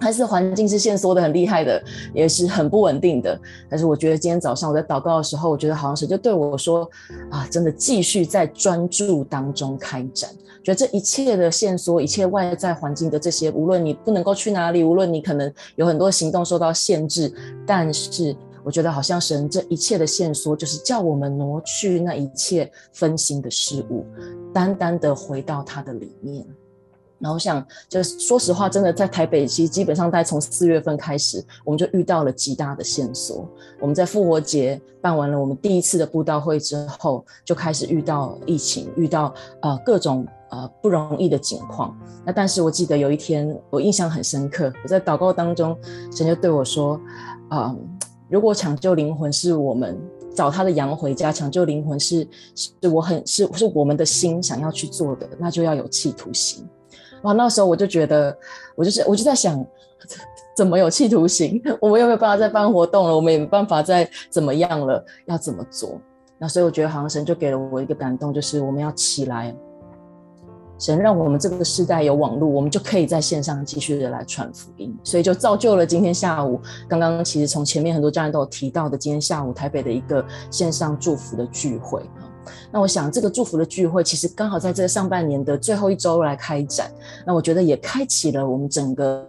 [0.00, 1.82] 还是环境是限缩的很厉害的，
[2.14, 3.38] 也是很不稳定的。
[3.68, 6.88] 但是我觉得今天早上我在祷告的时候，我觉得好像神就对我说
[7.30, 10.30] ：“啊，真的继续在专注当中开展。”
[10.62, 17.32] 觉得这一切的限缩，一切外在环境的这些，无论你不能够去哪里，无论你可能有很多行动受到限制，
[17.66, 18.36] 但是。
[18.64, 24.04] 我觉得好像神这一切的线索，就是叫我们挪去那一切分心的事物，
[24.52, 26.44] 单单的回到他的里面。
[27.18, 33.48] 然后像，就是说实话，真的在台北，其实基本上大概从四月份开始，我们就遇到了极大的线索。
[33.80, 41.96] 我们在复活节办完了我们第一次的布道会之后，就开始遇到疫情，遇到呃各种呃不容易的境况。
[42.24, 45.76] 那但是我记得有一天，我印象很深刻，我在祷告当中，
[46.14, 47.00] 神就对我说，
[47.50, 47.76] 嗯、呃。
[48.30, 49.98] 如果抢救灵魂是我们
[50.34, 56.62] 找他的羊回家，抢救灵魂是是我很是是我们的心想要去做的，那就要有企图心。
[57.22, 58.36] 哇，那时候我就觉得，
[58.74, 59.64] 我就是我就在想，
[60.56, 61.60] 怎么有企图心？
[61.80, 63.14] 我们有没有办法再办活动了？
[63.14, 65.04] 我们也没办法再怎么样了？
[65.26, 66.00] 要怎么做？
[66.38, 69.54] 那所以我觉得，好像神就给了我一个感动，就是我们要起来。
[70.80, 82.00] 神让我们这个时代有网络，我们就可以在线上继续的来传福音，所以就造就了今天下午，刚刚其实从前面很多家人都有提到的，今天下午台北的一个线上祝福的聚会。
[82.72, 86.90] 那我想这个祝福的聚会，其实刚好在这个上半年的最后一周来开展，
[87.26, 89.28] 那我觉得也开启了我们整个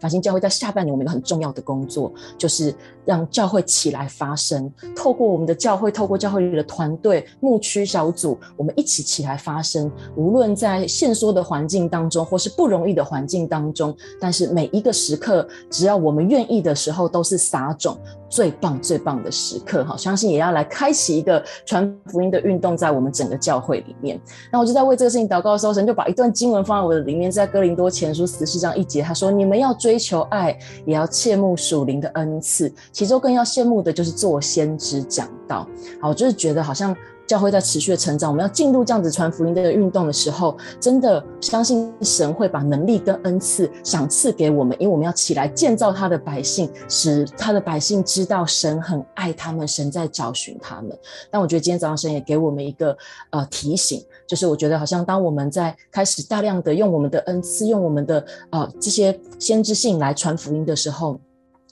[0.00, 2.72] 复兴教会在下半年我们一个很重要的工作，就是
[3.04, 9.90] 让教会起来发声，透过我们的教会，透过教会里的团队、牧区小组，我们一起起来发声。
[10.14, 17.98] 无论在限缩的环境当中，或是不容易的环境当中，但是每一个时刻，只要我们愿意的时候，都是撒种
[18.28, 19.84] 最棒、最棒的时刻。
[19.84, 24.20] 好，相信也要来开启一个传福音的运动，在我们整个教会里面。
[24.52, 30.54] 那我就在为这个事情祷告的时候，神就把一段经文放在我的里面，在哥林多前书十四章一节，他说：“你们。”要追求爱，
[30.84, 35.66] 也要切慕属灵的恩赐，其中更要羡慕的就是做先知讲道。
[35.98, 36.94] 好，我就是觉得好像
[37.26, 50.96] 教会在持续的成长，我们要进入这样子传福音的运动的时候，真的相信神会把能力跟恩赐赏赐给我们，因为我们要起来建造他的百姓，使他的百姓知道神很爱他们，神在找寻他们。
[51.30, 52.96] 但我觉得今天早上神也给我们一个
[53.30, 54.04] 呃提醒。
[54.26, 61.18] 就是我觉得好像当我们在开始大量的用我们的恩赐，用我们的呃这些先知性来传福音的时候。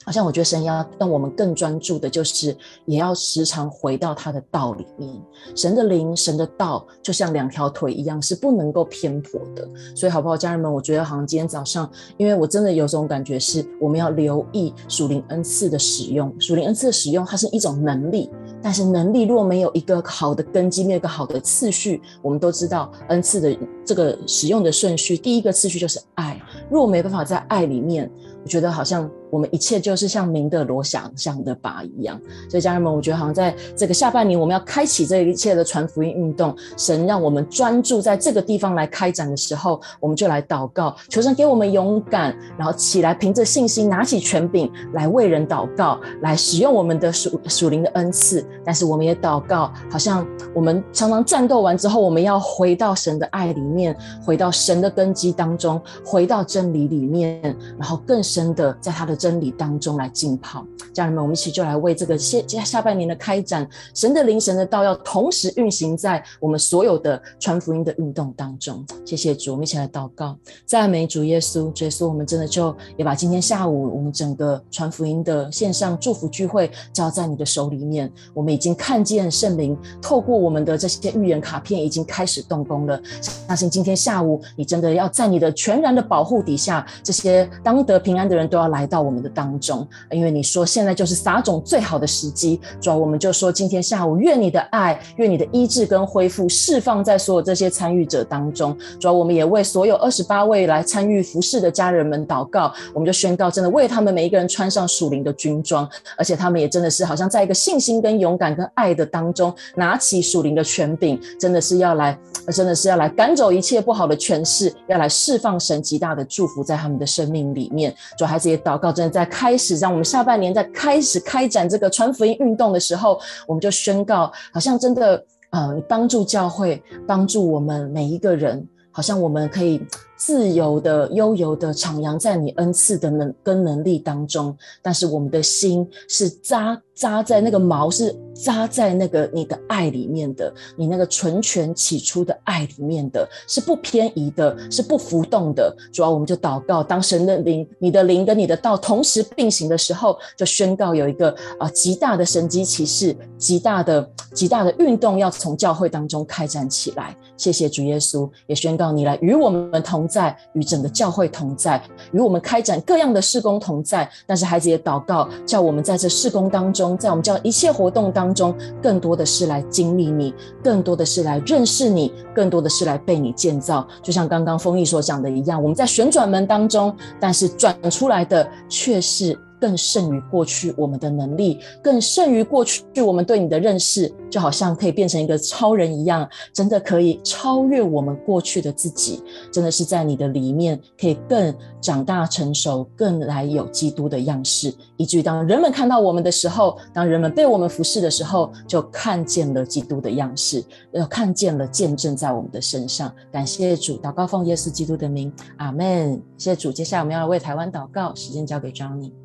[0.05, 5.11] 好像我觉得神要让我们更专注的，就是也要时常回到他的道里面。
[5.55, 9.69] 神的灵、神的道，就像两条腿一样，是不能够偏颇的。
[9.95, 10.73] 所以，好不好，家人们？
[10.73, 16.35] 我觉得好像今天早上，因为我真的有种感觉，是我们要留意属灵恩赐的使用。
[16.39, 18.31] 属灵恩赐的使用，它是一种能力，
[18.63, 26.41] 但是能力若没有一个好的根基，没有一个好的次序，我们都知道恩赐的这个使用的顺序，第一个次序就是爱。
[26.71, 28.11] 若没办法在爱里面，
[28.43, 29.11] 我觉得好像。
[29.35, 32.17] 我们一切就是像明德罗想象的拔一样，
[32.49, 36.55] 所以家人们，我觉得好像在这个下半年，我们要开启这一切的传福音运动。
[36.77, 48.47] 神让我们专注在这个地方来开展的时候，我们就来祷告，求神给我们勇敢，然后起来凭着信心拿起权柄来为人祷告，来使用我们的属属灵的恩赐。
[48.65, 50.25] 但是我们也祷告，好像
[50.55, 57.43] 我们常常战斗完之后，我们要回到神的爱里面，回到神的根基当中，回到真理里面，
[57.77, 59.19] 然后更深的在他的。
[59.25, 68.85] 真理当中来浸泡，家人们，我们一起就来为这个下下半年的开展，神的灵、神的道要同时运行在我们所有的传福音的运动当中。
[69.03, 78.13] 谢谢主，我们一起来祷告，赞美主耶稣，耶稣，我们真的就也把今天下午我们整个传福音的线上祝福聚会交在你的手里面。
[78.35, 83.01] 我们已经看见圣灵透过我们的这些预言卡片已经开始动工了。
[83.23, 89.14] 相信今天下午你真的要在你的全然的保护底下，这些当得平安的人都要来到我。
[89.15, 98.77] 我们的当中，因为你说现在就是撒种最好的时机，主要我们就说今天下午，愿你的爱，愿你的医治跟恢复释放在所有这些参与者当中。
[98.99, 105.89] 主要我们也为所有二十八位来参与服事的家人们祷告，我们就宣告，真的为他们每一个人穿上属灵的军装，
[106.19, 112.19] 而且他们也真的是好像在一个信心跟勇敢跟爱的当中，拿起属灵的权柄，真的是要来，
[112.53, 117.95] 真的是要来赶走一切不好的权势，要来释放神极大的祝福在他们的生命里面。
[118.19, 119.04] 主孩子也祷告真。
[119.11, 129.83] 在开始，让我们下半年在开始开展这个传福音运动的时候，我们就宣告，好像真的，呃，你帮助教会，帮助我们每一个人，好像我们可以。
[130.17, 145.77] 自由的、悠游的徜徉在你恩赐的能跟能力当中，但是我们的心是扎扎在那个锚，是扎在那个你的爱里面的，你那个纯全起初的爱里面的，是不偏移的，是不浮动的。
[145.93, 157.15] 主要我们就祷告，当神的灵、你的灵跟你的道同时并行的时候，就宣告有一个啊极大的神迹奇事，极大的极大的运动要从教会当中开展起来。
[157.37, 161.83] 谢谢主耶稣，也宣告你来与我们同在，与整个教会同在，
[162.13, 164.09] 与我们开展各样的事工同在。
[164.27, 170.33] 但是孩子也祷告，叫我们在这事工当中，在我们叫一切活动当中，更多的是来经历你，
[170.63, 173.87] 更多的是来认识你，更多的是来被你建造。
[174.03, 179.39] 就像刚刚丰毅所讲的一样，我们在旋转门当中，但是转出来的却是。
[179.61, 203.13] 更胜于过去我们的能力，更胜于过去我们对你的认识，就好像可以变成一个超人一样，真的可以超越我们过去的自己，真的是在你的里面可以更长大成熟，更来有基督的样式，以至于当人们看到我们的时候，当人们被我们服侍的时候，就看见了基督的样式，要看见了见证在我们的身上。
[203.33, 206.21] 感谢主，祷告奉耶稣基督的名，阿门。
[206.37, 209.24] 谢谢主，接下来我们要为台湾祷告，时间交给 Johnny。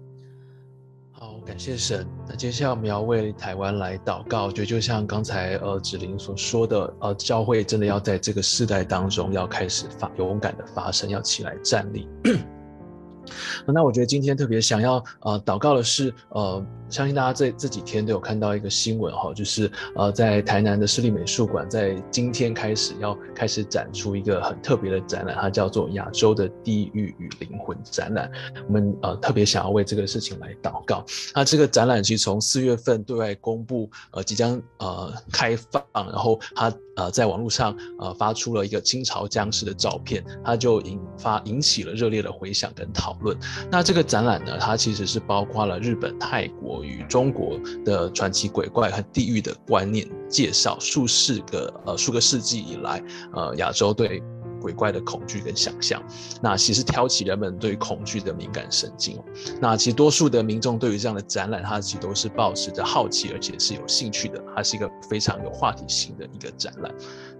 [1.49, 2.05] 感谢神。
[2.27, 12.07] 那接下来我们要为台湾来祷告，我觉得就像刚才呃子玲所说的，呃，教会真的要在这个世代当中要开始发勇敢的发声，要起来站立。
[13.65, 28.31] 那我觉得今天特别想要呃祷告的是，呃，相信大家这这几天都有看到一个新闻哈，就是呃在台南的市立美术馆，在今天开始要开始展出一个很特别的展览，它叫做《亚洲的地狱与灵魂》展览。
[28.67, 31.05] 我们呃特别想要为这个事情来祷告。
[31.35, 43.37] 那这个展览其实从四月份对外公布，呃即将呃开放，然后它呃在网络上呃发出了一个清朝僵尸的照片，它就引发引起了热烈的回响跟讨论。
[43.71, 53.03] 那这个展览呢，它其实是包括了日本、泰国与中国的传奇鬼怪和地狱的观念介绍，数十个呃数个世纪以来，
[53.33, 54.21] 呃亚洲对
[54.61, 56.03] 鬼怪的恐惧跟想象，
[56.41, 59.17] 那其实挑起人们对恐惧的敏感神经。
[59.61, 66.93] 那其实多数的民众对于这样的展览，它其实都是抱持着好奇，而且是有兴趣的，它是一个非常有话题性的一个展览。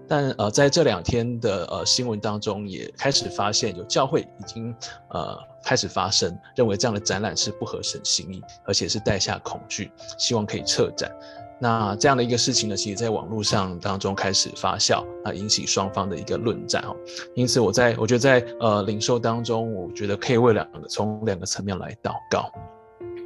[0.08, 4.74] 但呃，在这两天的呃新闻当中，也开始发现有教会已经
[5.10, 11.10] 呃开始发声，认为这样的展览是不合神心意，而且是带下恐惧，希望可以撤展。
[11.62, 16.96] 那这样的一个事情呢，其实在网络上当中开始发酵，啊，引起双方的一个论战哦。
[17.34, 22.50] 因此，我在我觉得在呃领受当中，我觉得可以为两个从两个层面来祷告。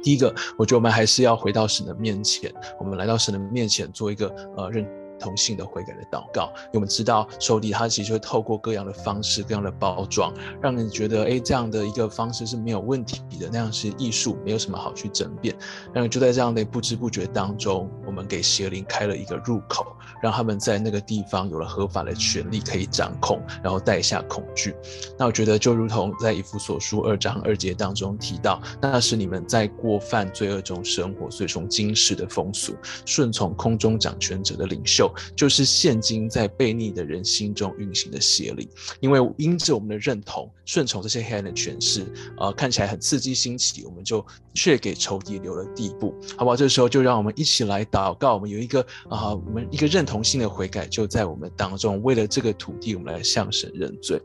[0.03, 0.27] 第一个，
[0.57, 4.27] 我觉得我们还是要回到神的面前，我们来到神的面前做一个
[4.57, 4.85] 呃认。
[5.19, 15.55] 同性的悔改的祷告，因为我们知道仇敌他其实会透过各样的方式、各样的包装，让人觉得，哎，这样的一个方式是没有问题的，那样是艺术，没有什么好去争辩。
[15.93, 19.85] 那就在这样的不知不觉当中，我们给邪灵开了一个入口，
[20.21, 24.75] 让他们在那个地方有了合法的权利可以掌控，然后带下恐惧。
[25.17, 35.11] 那我觉得就如同在以弗所书二章二节当中提到，那是你们在过犯罪恶中生活，随从今世的风俗，顺从空中掌权者的领袖。
[35.35, 42.05] 就是现今在悖逆的人心中运行的邪力，因为因着我们的认同，顺从这些黑暗的权势，
[42.37, 46.55] 呃，看起来很刺激兴起，我们就却给仇敌留了地步，好不好？
[46.55, 54.21] 这时候就让我们一起来祷告，我们有一个啊、我们一个认同性的悔改就在我们当中，为了这个土地，我们来向神认罪。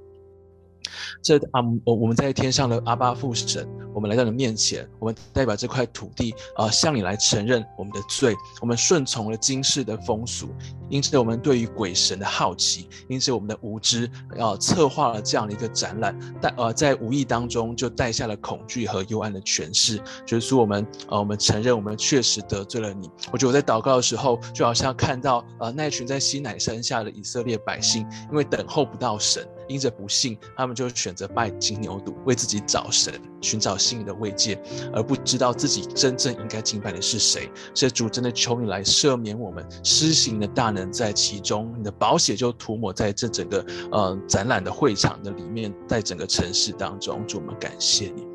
[1.22, 10.48] 这啊，我我们在天上的阿巴父神，我们来到你面前，我们代表这块土地啊、呃，向你来承认我们的罪，我们顺从了今世的风俗，
[10.88, 23.10] 因此我们对于鬼神的好奇，因此我们的无知，要、呃、策划了这样的一个展览，但呃在无意当中就带下了恐惧和幽暗的诠释，就是说我们呃我们承认我们确实得罪了你。
[23.32, 29.46] 我觉得我在祷告的时候，就好像看到呃那群在西乃山下的以色列百姓，因为等候不到神。
[29.70, 34.60] 因着不幸，他们就选择拜金牛犊，为自己找神，寻找心灵的慰藉，
[34.92, 37.48] 而不知道自己真正应该敬拜的是谁。
[37.72, 47.24] 所以主真的求你来赦免我们，施行的大能在其中，你的宝血就涂抹在这整个呃展览的会场的里面，在整个城市当中。
[47.28, 48.26] 主，我们感谢你。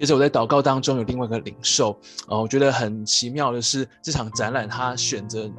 [0.00, 5.50] 接着我在祷告当中有另外一个领受，呃，我觉得很奇妙的是，这场展览它选择。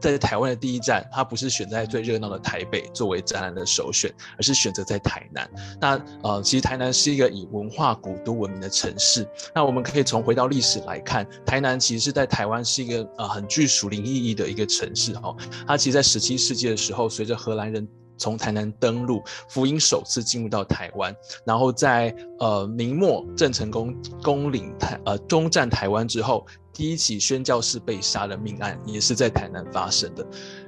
[0.00, 5.50] 在台湾的第一站，它不是选在最热闹的台北作为展览的首选，而是选择在台南。
[5.80, 9.28] 那呃，其实台南是一个以文化古都闻名的城市。
[9.54, 15.36] 那我们可以从回到历史来看，台南其实是在台湾是一个呃很具属灵意义的一个城市哦。
[15.66, 17.86] 它其实，在十七世纪的时候，随着荷兰人
[18.18, 21.14] 从台南登陆，福音首次进入到台湾，
[21.44, 26.46] 然后在呃明末郑成功攻领台呃攻占台湾之后。
[26.70, 30.24] 第一起宣教士被杀的命案也是在台南发生的，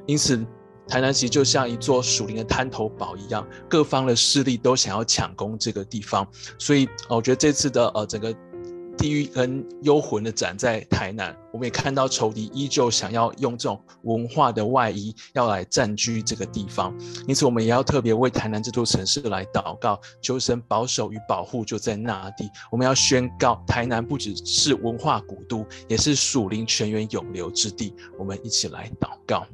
[0.07, 0.44] 因此
[0.88, 6.26] 台南其实就像一座属灵的滩头堡一样，各方的势力都想要抢攻这个地方，
[6.59, 8.34] 所以我觉得这次的呃整个。
[8.97, 16.95] 地狱跟幽魂的展在台南，我们也看到仇敌依旧想要用这种文化的外衣要来占据这个地方，
[17.26, 22.49] 因此我们也要特别为台南这座城市来祷告，求神保守与保护就在那地。
[22.70, 27.95] 我们要宣告，台南不只是文化古都，也是属灵泉源永流之地。
[28.18, 29.47] 我们一起来祷告。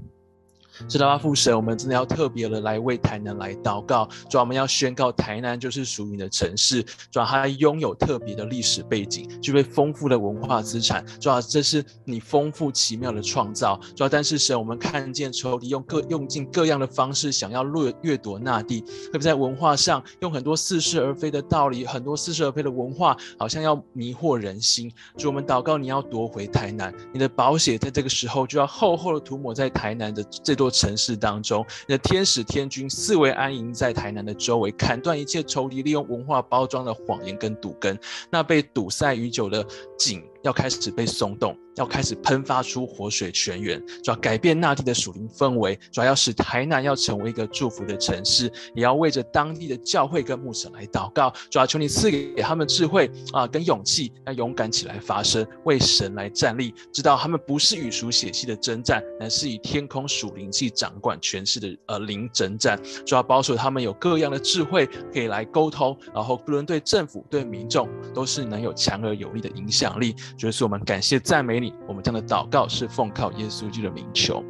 [0.88, 4.08] 是的，阿父神，我们真的要特别的来为台南来祷告。
[4.28, 6.82] 主要我们要宣告，台南就是属于你的城市。
[7.10, 11.04] 主要它拥有特别的历史背景，具备丰富的文化资产。
[11.18, 13.80] 主要这是你丰富奇妙的创造。
[13.94, 18.80] 主要但是神，我们看见仇敌用各用尽各样的方式，想要掠掠夺那地。
[18.80, 24.92] 特别在文化上，用很多似是而非的道理，很多似是而非的文化，好像要迷惑人心。
[25.16, 30.65] 主，我们祷告，你要夺回台南，你的宝血在这个时候就要厚厚的涂抹在台南的这座。
[30.70, 37.98] 城市当中，那天使天军四位安营在台南的周围，砍断一切仇敌利用文化包装的谎言跟赌根，
[38.30, 39.66] 那被堵塞已久的
[39.98, 40.22] 井。
[40.46, 70.14] 要开始被松动，要开始喷发出活水泉源，主要改变那地的属灵氛围，主要要使台南要成为一个祝福的城市，也要为着当地的教会跟牧者来祷告，主要求你赐给他们智慧啊，跟勇气，要勇敢起来发声，为神来站立，知道他们不是与属血气的征战，乃是以天空属灵气掌管权势的呃灵征战，主要保守他们有各样的智慧可以来沟通，然后不论对政府对民众都是能有强而有力的影响力。
[70.36, 74.44] 主耶稣，我们感谢赞美你，我们这样的祷告是奉靠耶稣基督的名求，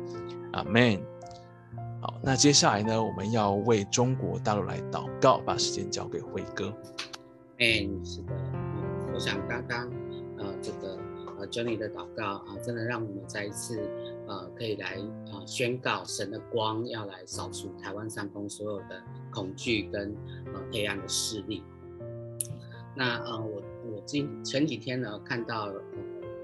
[0.52, 1.00] 阿门。
[2.00, 6.72] 好，那接下来呢，我们要为中国大陆来祷告，把时间交给辉哥。
[7.58, 8.34] 嗯，是的，
[9.14, 9.88] 我想刚刚
[10.38, 10.98] 呃这个
[11.38, 13.88] 呃 Jenny 的祷告啊，真的让我们再一次
[14.26, 14.96] 呃可以来
[15.30, 20.14] 啊、宣告神的光要来扫除台湾上空所有的恐惧跟
[20.46, 21.62] 呃黑暗的势力。
[22.94, 23.62] 那呃我
[23.92, 25.82] 我今前几天呢看到呃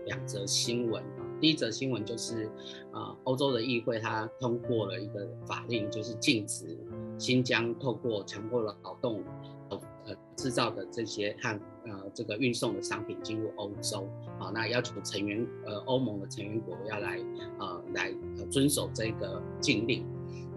[0.06, 1.26] 两则新闻啊。
[1.40, 2.48] 第一则新闻就是，
[2.92, 6.78] 呃，欧洲的议会它通过了一个法令，就是禁止
[7.18, 9.24] 新疆透过强迫劳动，
[9.68, 17.18] 呃，制造的这些和呃这个运送的商品进入欧洲，啊，那要求成员呃欧盟的成员国要来
[17.58, 18.14] 呃来
[18.48, 20.06] 遵守这个禁令。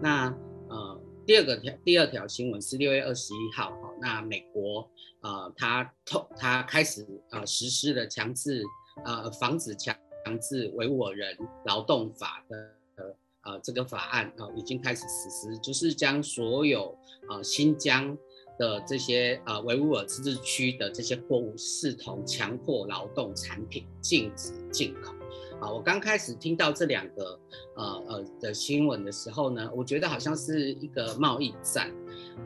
[0.00, 0.32] 那
[0.68, 3.72] 呃第二个条第二条新闻是六月二十一号，
[4.06, 4.88] 那美国
[5.22, 8.62] 呃它透它开始呃实施了强制
[9.04, 9.92] 呃防止强。
[10.24, 16.98] 强制维吾尔人劳动法的呃这个法案啊、呃、已经开始实施，就是将所有
[17.30, 18.18] 呃新疆
[18.58, 25.14] 的这些呃维吾尔自治区的这些货物视同强迫劳动产品，禁止进口。
[25.60, 27.40] 啊，我刚开始听到这两个
[27.76, 31.90] 呃呃的新闻的时候呢，我觉得好像是一个贸易战。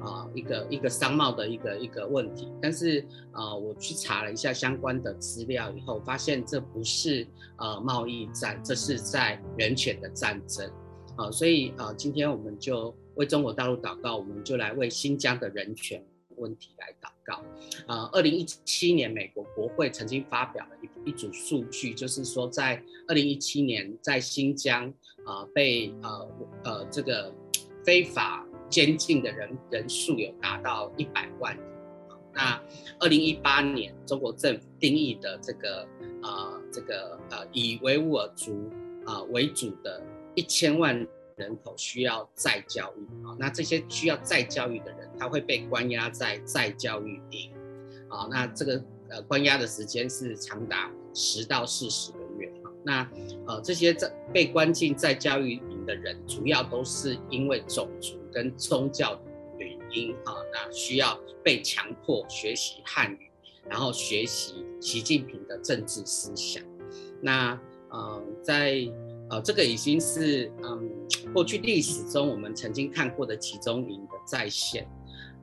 [0.01, 10.69] 啊，一个一个商贸的一个一个问题，但是呃，我去查了一下相关的资料以后，发现这不是呃贸易战，这是在人权的战争。
[11.17, 16.03] 啊，所以呃，今天我们就为中国大陆祷告，我们就来为新疆的人权
[16.41, 17.45] 问题来祷告。
[17.87, 24.93] 呃，二零一七年，美国国会曾经发表了一一组数据，就是说在二零一七年，在新疆
[25.25, 26.29] 啊、被呃
[26.65, 27.33] 呃这个
[27.85, 28.45] 非法。
[28.71, 31.67] 监禁的人人数有达到一百万人。
[32.33, 32.63] 那
[33.01, 35.89] 二零一八年，中国政府定义的这个
[36.23, 38.71] 呃这个呃以维吾尔族
[39.05, 40.01] 啊、为主的
[40.37, 40.95] 一千万
[41.35, 43.35] 人口需要再教育啊。
[43.41, 47.53] 那这些需要再教育的人，他会被关押在再教育营
[48.09, 48.27] 啊。
[48.29, 52.73] 那这个呃关押的时间是长达十到四十个月啊。
[52.83, 53.11] 那
[53.47, 58.19] 呃这些在被关进再教育营的人，主要都是因为种族。
[58.33, 59.23] 跟宗教的
[59.59, 63.29] 原因啊，那需要被强迫学习汉语，
[63.69, 66.63] 然后学习习近平的政治思想。
[67.21, 68.89] 那呃，在
[69.31, 70.89] 呃这个已经是嗯
[71.33, 74.89] 过去历史中我们曾经看过的集中营的再现。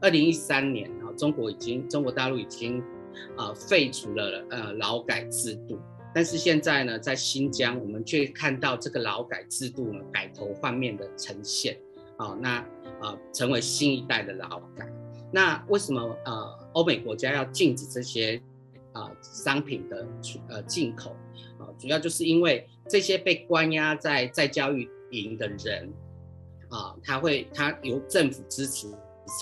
[0.02, 2.84] 二零一三年啊，中国已经中国大陆已经
[3.36, 5.80] 啊废除了呃劳改制度，
[6.14, 11.78] 但是现在呢，在新疆我们却看到这个劳改制度呢改头换面的呈现。
[12.18, 12.56] 啊，那
[13.00, 14.92] 啊，成为新一代的劳改。
[15.32, 18.42] 那为什么呃，欧美国家要禁止这些
[18.92, 20.08] 啊、商品的
[20.50, 21.12] 呃进口？
[21.60, 25.88] 啊、主要就是因为这些被关押在在教育营的人
[26.70, 28.88] 啊、他会他由政府支持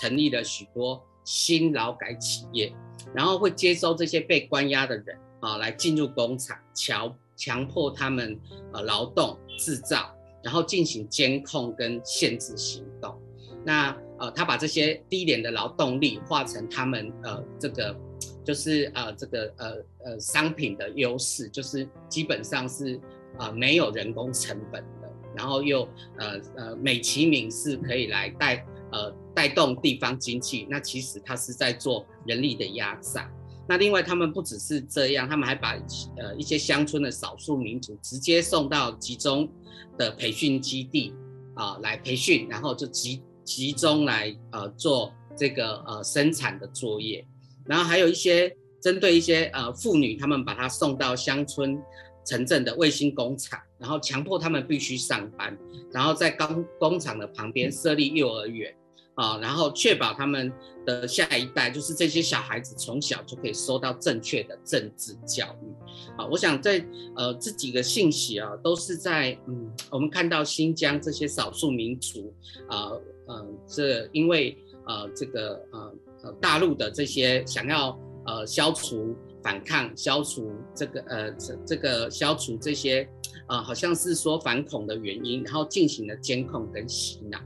[0.00, 2.72] 成立了许多新劳改企业，
[3.14, 8.38] 然后会接收这些被关押的人啊、来进入工厂，强强迫他们
[8.72, 10.12] 呃劳动制造。
[10.42, 13.12] 然后进行监控跟限制行动，
[13.64, 17.96] 那呃，他把这些低廉的劳动力化成他们呃这个
[18.44, 19.74] 就是呃这个呃
[20.04, 23.00] 呃商品的优势，就是基本上是
[23.40, 25.82] 呃没有人工成本的，然后又
[26.16, 33.30] 呃呃美其名是可以来带呃带动地方经济，那其实他是在做人力的压榨。
[33.68, 35.74] 那另外他们不只是这样，他们还把
[36.16, 39.46] 呃一些乡村的少数民族直接送到集中
[39.98, 41.12] 的培训基地
[41.54, 47.22] 啊、来培训，然后就集集中来呃做这个呃生产的作业，
[47.66, 51.78] 然后还有一些针对一些呃妇女，他们把她送到乡村
[52.24, 55.54] 城镇的卫星工厂，然后强迫他们必须上班，
[55.92, 58.74] 然后在工工厂的旁边设立幼儿园。
[59.16, 60.52] 啊，然后确保他们
[60.84, 65.66] 的下一代，就是这些小孩子从小就可以受到正确的政治教育。
[66.16, 66.84] 啊，我想在
[67.16, 72.32] 呃这几个信息啊，都是在嗯，我们看到新疆这些少数民族
[72.68, 72.92] 啊，
[73.28, 74.56] 嗯、呃，这因为
[74.86, 75.94] 呃这个呃
[76.24, 83.08] 呃大陆的这些想要呃消除反抗、消除这个呃这这个消除这些
[83.48, 87.40] 呃好像是说反恐的原因，然后进行了监控跟洗脑。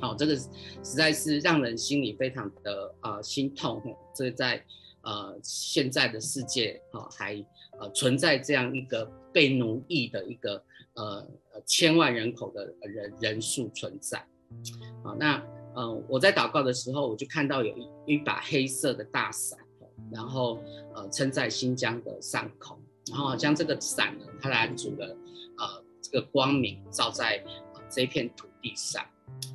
[0.00, 3.82] 好、哦，这个实在是让人心里非常的呃心痛。
[4.14, 4.62] 这在
[5.02, 7.34] 呃现在的世界啊、哦，还
[7.80, 10.62] 呃存在这样一个被奴役的一个
[10.94, 11.26] 呃
[11.66, 14.24] 千万人口的人人数存在。
[15.02, 15.42] 好、那
[15.74, 19.58] 呃我在祷告的时候，我就看到有一一把黑色的大伞，
[20.12, 20.58] 然后
[20.94, 22.78] 呃撑在新疆的上空，
[23.08, 25.06] 然后好像这个伞呢，它拦阻了
[25.58, 27.42] 呃这个光明照在、
[27.94, 29.04] 这片土地上。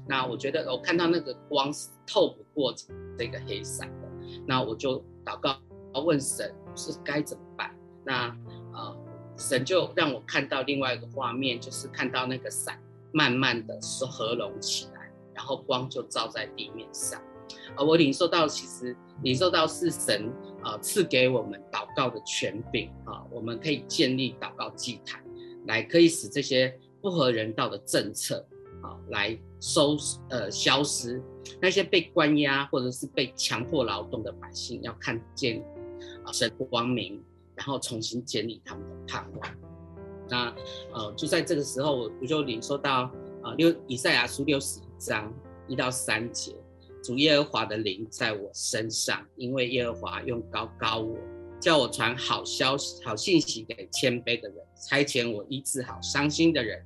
[0.07, 2.73] 那我觉得我看到那个光是透不过
[3.17, 4.09] 这个黑伞的，
[4.47, 5.59] 那我就祷告，
[6.01, 7.75] 问神是该怎么办？
[8.05, 8.35] 那
[8.73, 8.97] 呃，
[9.37, 12.81] 神就让我看到另外一个画面，就是看到那个伞
[13.11, 17.21] 慢慢的是合拢起来，然后光就照在地面上。
[17.75, 20.31] 而我领受到，其实领受到是神
[20.63, 25.23] 啊赐给我们祷告的权柄啊，我们可以建立祷告祭坛，
[25.67, 28.45] 来可以使这些不合人道的政策
[28.81, 29.39] 啊来。
[29.61, 29.97] 收
[30.29, 31.21] 呃消失，
[31.61, 35.61] 那些被关押或者是被强迫劳动的百姓，要看见
[36.23, 37.21] 啊神光明，
[37.55, 39.51] 然后重新建立他们的盼望。
[40.29, 40.55] 那
[40.93, 43.11] 呃就在这个时候，我我就领受到
[43.43, 45.29] 啊六以赛亚书六十一章
[45.67, 46.55] 一到三节，
[47.03, 51.17] 主耶和华的灵在我身上，因为耶和华用膏膏我，
[51.59, 56.81] 叫我传好消息、好信息给谦卑的人，差遣我医治好伤心的人。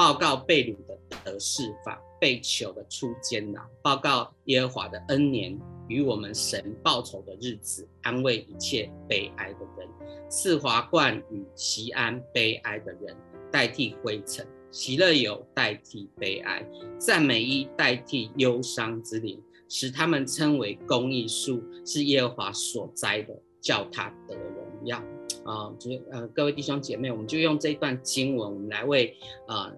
[0.00, 3.60] 报告被掳的得释放，被囚的出监牢。
[3.82, 9.86] 报告耶和华的恩年与我们神报仇的日子，安慰一切悲哀的人，
[10.30, 13.14] 赐华冠与锡安悲哀的人，
[13.52, 16.66] 代替灰尘；喜乐有代替悲哀，
[16.98, 19.38] 赞美衣代替忧伤之灵，
[19.68, 24.98] 使他们称为公义树，是耶和华所栽的，叫他得荣耀。
[25.44, 29.14] 啊，就呃，各位弟兄姐妹，我们就用这一段经文，我们来为
[29.46, 29.70] 啊。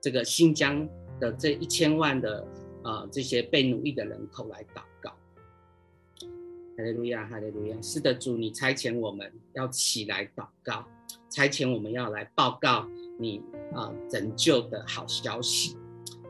[0.00, 0.88] 这个新疆
[1.20, 2.40] 的这一千万的
[2.82, 5.10] 啊、呃，这些被奴役的人口来祷告。
[6.76, 7.76] 哈利路亚，哈利路亚。
[7.82, 10.86] 是的，主，你差遣我们要起来祷告，
[11.28, 12.88] 差遣我们要来报告
[13.18, 13.42] 你
[13.74, 15.76] 啊、呃、拯救的好消息。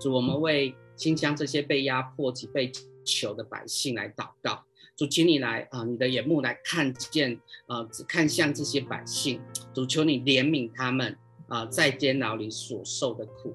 [0.01, 2.73] 主，我们为新疆这些被压迫及被
[3.05, 4.65] 囚的百姓来祷告。
[4.97, 9.41] 主，请你来啊、你的眼目来看见啊、看向这些百姓。
[9.75, 11.15] 主，求你怜悯他们。
[11.49, 13.55] 啊，在监牢里所受的苦，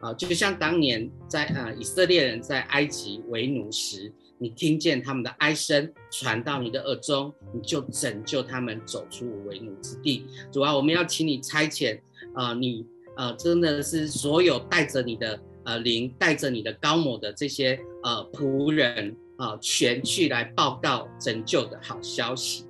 [0.00, 10.26] 啊，就像当年在啊以色列人在埃及为奴时，你听见他们的哀声传到你的耳中，你就拯救他们走出为奴之地。
[10.52, 11.98] 主啊，我们要请你差遣
[12.34, 12.86] 啊，你
[13.16, 22.66] 啊，真的是所有带着你的呃灵，带着你的高某的这些呃仆人啊，全去来报告拯救的好消息。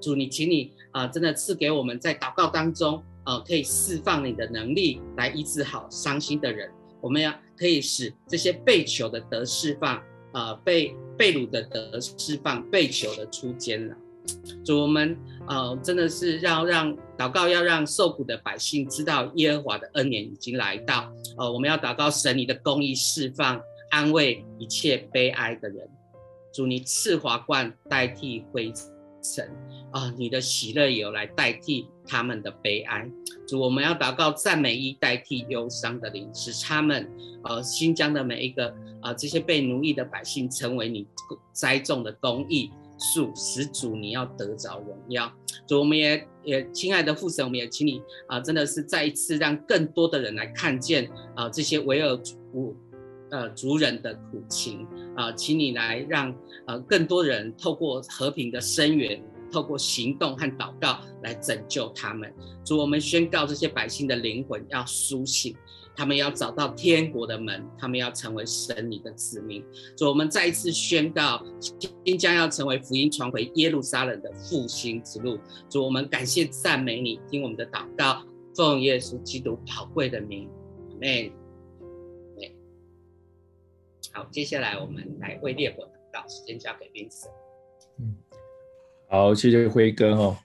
[0.00, 3.02] 主，你请你啊，真的赐给我们在祷告当中。
[3.26, 6.70] 呃，可以释放你的能力来医治好伤心的人。
[7.00, 10.02] 我们要可以使这些被囚的得释放，
[10.32, 13.96] 呃，被被掳的得释放，被囚的出监了。
[14.64, 15.14] 主，我们
[15.46, 21.12] 呃真的是要让祷告，要让受苦的百姓知道耶和华的恩典已经来到。
[21.36, 23.60] 呃，我们要祷告神你的公义释放，
[23.90, 25.86] 安慰一切悲哀的人。
[26.54, 28.72] 主，你赐华冠代替灰
[29.22, 29.50] 尘。
[29.90, 33.10] 啊，你的喜乐油来代替他们的悲哀，
[33.46, 37.08] 主，我们要祷告赞美衣代替忧伤的灵，使他们，
[37.44, 38.68] 呃，新疆的每一个
[39.00, 41.06] 啊、呃，这些被奴役的百姓成为你
[41.52, 45.32] 栽种的公益树，使主你要得着荣耀。
[45.66, 52.02] 主，我们也也亲爱的父神，我们也请你啊、真的是再一次让更多的人来看见啊、这些维
[52.52, 52.76] 吾
[53.30, 54.86] 尔呃族人的苦情
[55.16, 56.34] 啊、请你来让
[56.66, 59.22] 呃更多人透过和平的声援。
[59.54, 62.34] 透过行动和祷告来拯救他们。
[62.64, 65.56] 主，我们宣告这些百姓的灵魂要苏醒，
[65.94, 69.64] 他们要找到天国的门，他们要成为神你的子民。
[69.96, 71.40] 主，我们再一次宣告，
[72.04, 75.38] 新疆要成为福音传回耶路撒冷的复兴之路。
[75.70, 78.24] 主，我们感谢赞美你，听我们的祷告，
[78.56, 80.50] 奉耶稣基督宝贵的名，
[80.90, 81.32] 阿门。
[84.12, 87.30] 好，接下来我们来为烈火祷告，时间交给斌神。
[89.14, 90.36] 好，谢谢辉哥哈。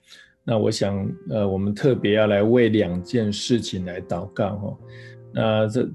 [0.44, 4.78] 那我想，呃，我们特别要来为两件事情来祷告哈。
[5.32, 5.90] 那这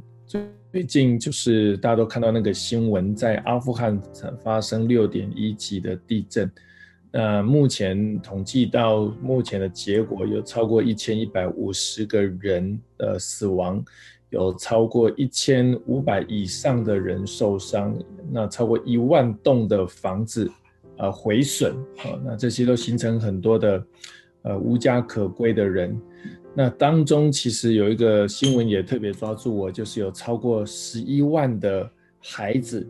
[0.73, 3.97] 最近就是大家都看到那个新闻，在阿富汗
[4.43, 6.51] 发生六点一级的地震。
[7.13, 13.81] 那目前统计到目前的结果，有超过一千一百五十个人的死亡，
[14.31, 17.97] 有超过一千五百以上的人受伤，
[18.29, 20.51] 那超过一万栋的房子。
[20.97, 23.85] 呃毁损啊，那这些都形成很多的
[24.43, 25.99] 呃无家可归的人。
[26.53, 31.89] 那当中其实有一个新闻也特别抓住我，就是有超过十一万的
[32.19, 32.87] 孩子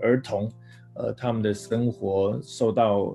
[0.00, 0.50] 儿童，
[0.94, 3.14] 呃他们的生活受到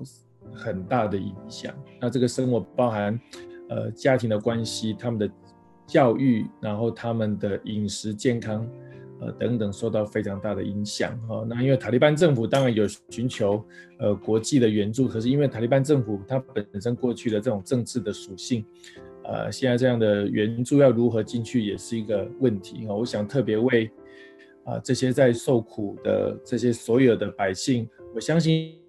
[0.54, 1.74] 很大的影响。
[2.00, 3.20] 那这个生活包含
[3.70, 5.28] 呃家庭的关系、他们的
[5.86, 8.66] 教育，然后他们的饮食健康。
[9.20, 11.44] 呃，等等，受到非常大的影响哈。
[11.48, 13.64] 那因为塔利班政府当然有寻求
[13.98, 18.64] 呃国际的援助，可是因为塔利班政府它本身过去的这种政治的属性，
[19.24, 22.94] 呃，现在这样的援助要如何进去也是一个问题哈。
[22.94, 23.90] 我想特别为
[24.64, 28.87] 啊这些在受苦的这些所有的百姓，我相信。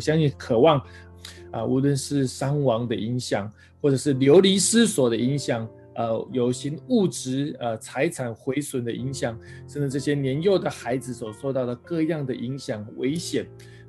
[0.00, 0.80] 相信渴望
[1.52, 9.38] 啊，无论是伤亡的影响，或者是流离失所的影响，呃，有形物质呃财产毁损的影响，
[9.68, 13.46] 甚至这些年幼的孩子所受到的各样的影响、危险，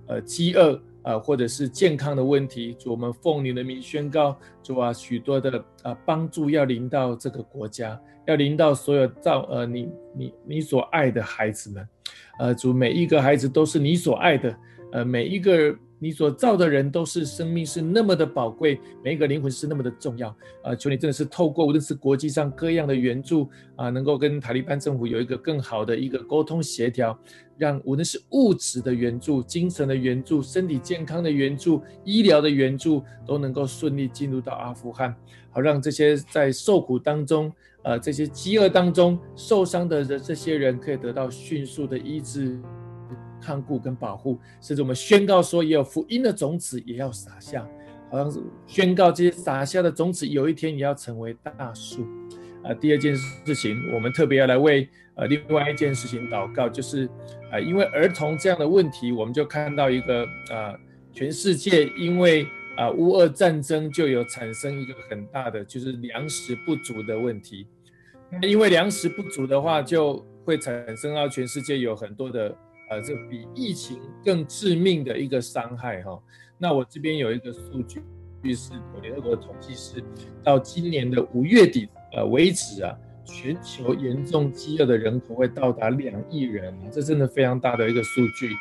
[0.08, 11.88] 呃，饥饿、呃，或者是健康的问题，主我们奉你的名宣告，主啊，许多的啊、呃、帮助要临到这个国家，要临到所有造呃你你你所爱的孩子们，
[12.40, 14.58] 呃，主每一个孩子都是你所爱的，
[14.92, 15.76] 呃，每一个。
[16.04, 20.74] 你所造的人都是生命，是那么的宝贵，每一个灵魂是那么的重要啊！
[20.74, 27.16] 求你真的是透过无论是国际上各样的援助啊，能够跟塔利班政府有一个更好的一个沟通协调，
[27.56, 35.16] 让无论是物质的援助、精神的援助、身体健康的援助、医疗的援助，都能够顺利进入到阿富汗，
[35.52, 42.60] 好让这些在受苦当中，呃，这些饥饿当中受伤的这些人可以得到迅速的医治。
[43.42, 47.68] 看顾跟保护，甚至我们宣告说，也有福音的种子也要撒下，
[48.12, 52.06] 好像是宣告这些撒下的种子，有一天也要成为大树。
[52.64, 57.10] 啊、第二件事情，我们特别要来为呃另外一件事情祷告，就是
[57.52, 60.78] 啊、因为儿童这样的问题，我们就看到一个啊、
[61.12, 62.46] 全世界因为
[62.78, 67.66] 啊乌俄战争就有产生一个很大的就是粮食不足的问题。
[68.32, 72.56] 那因为粮食不足的话，就会产生到全世界有很多的。
[72.92, 76.22] 呃，这比疫情更致命的一个伤害哈。
[76.58, 78.04] 那我这边有一个数据，
[78.54, 80.04] 是联合国统计是
[80.44, 88.52] 到今年的五月底呃为止啊，全球严重饥饿的人口会到达两亿人，这真的非常大的一个数据。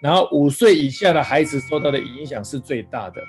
[0.00, 3.20] 然后五岁以下的孩子受到的影响是最大的。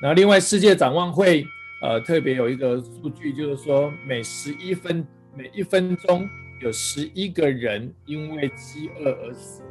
[0.00, 1.44] 然后另外世界展望会
[1.82, 6.26] 呃特别有一个数据，就是说每十一分每一分钟
[6.62, 9.62] 有十一个人因为饥饿而死。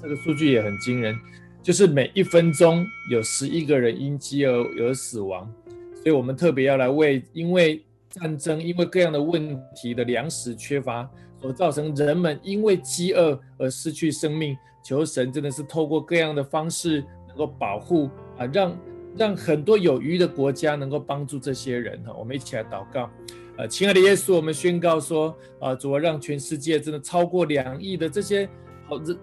[0.00, 1.18] 这个数据也很惊人，
[1.62, 5.48] 就是每一分钟有十一个人因饥饿而死亡，
[5.94, 11.08] 所以我们特别要来为因为战争、因为各样的问题的粮食缺乏
[11.40, 18.78] 所造成人们因为饥饿而失去生命，求神真的是透过各样的方式能够保护啊，让
[19.16, 23.10] 让很多有余的国家能够帮助这些人哈，我们一起来祷告，
[23.56, 28.48] 呃，亲爱的耶稣，我们宣告说啊，主啊，让全世界真的超过两亿的这些
[28.88, 29.16] 好人。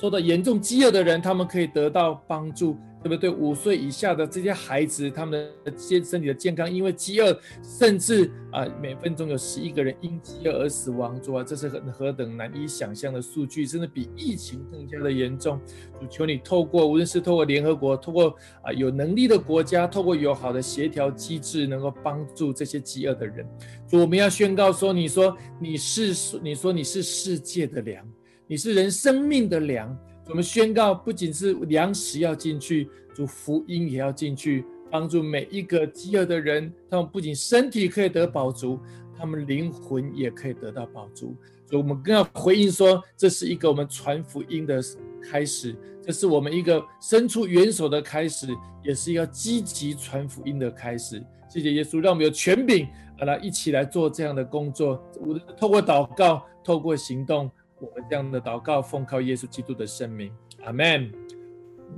[0.00, 3.30] 受到严重饥饿的人，他们可以得到帮助，对不对？
[3.30, 15.60] 五岁以下的这些孩子，他们的健身体的健康，因为饥饿，甚至啊，每分钟有十一个人因饥饿而死亡，主啊，这是何何等难以想象的数据，真的比疫情更加的严重。
[16.00, 23.46] 主求你透过，无论是透过联合国，透过啊有能力的国家，透过友好的协调机制，能够帮助这些饥饿的人。
[23.88, 28.04] 主，我们要宣告说，你说你是，你说你是世界的粮。
[28.52, 29.98] 你是人生命的粮，
[30.28, 38.78] 我们宣告，不仅是粮食要进去，主福音也要进去，帮助每一个饥饿的人，他们不仅身体可以得饱足，
[39.16, 41.34] 他们灵魂也可以得到饱足。
[41.64, 44.82] 所以，我们更要回应说，这是一个我们传福音的
[45.22, 48.48] 开始，这是我们一个伸出援手的开始，
[48.84, 51.24] 也是要积极传福音的开始。
[51.48, 52.86] 谢谢耶稣，让我们有权柄，
[53.20, 55.02] 来一起来做这样的工作。
[55.22, 57.50] 我透过祷告，透过行动。
[57.82, 61.10] 我们这样的祷告，奉靠耶稣基督的圣名，阿门。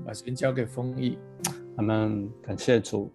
[0.03, 1.19] 把时间交给丰毅，
[1.77, 2.27] 阿门。
[2.43, 3.13] 感谢主，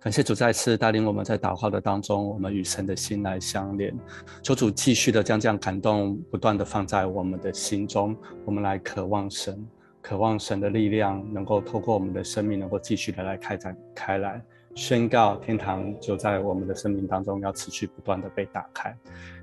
[0.00, 3.96] 感谢主再次带领我们在祷告的当中，我们与神的心来相连。
[4.42, 9.64] 求主继续的将这样感动不断的放在我们的心中，我们来渴望神，
[10.02, 14.44] 渴望神的力量能够透过我们的生命，能够继续的来开展开来。
[14.74, 18.96] 宣告天堂就在我们的生命当中，要持续不断的被打开。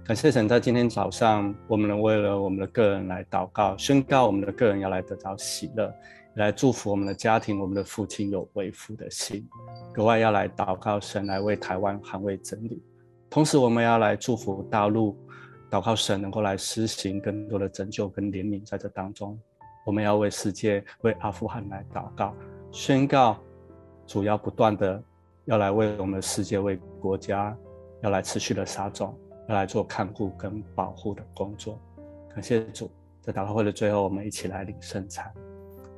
[0.03, 5.93] 感谢神，在今天早上，我们能为了我们的个人来祷告，宣告我们的个人要来得到喜乐，
[6.35, 9.47] 来祝福我们的家庭，我们的父亲有为父的心，
[9.93, 12.83] 格外要来祷告神来为台湾捍卫真理。
[13.29, 15.17] 同时，我们要来祝福大陆，
[15.69, 19.39] 祷告神能够来施行更多的拯救跟怜悯在这当中。
[19.85, 22.35] 我们要为世界、为阿富汗来祷告，
[22.71, 23.37] 宣告
[24.05, 25.01] 主要不断的
[25.45, 27.57] 要来为我们的世界、为国家
[28.01, 29.17] 要来持续的撒种，
[29.49, 31.79] 要来做看护跟保护的工作。
[32.33, 32.89] 感谢主，
[33.21, 35.31] 在祷告会的最后，我们一起来领圣餐。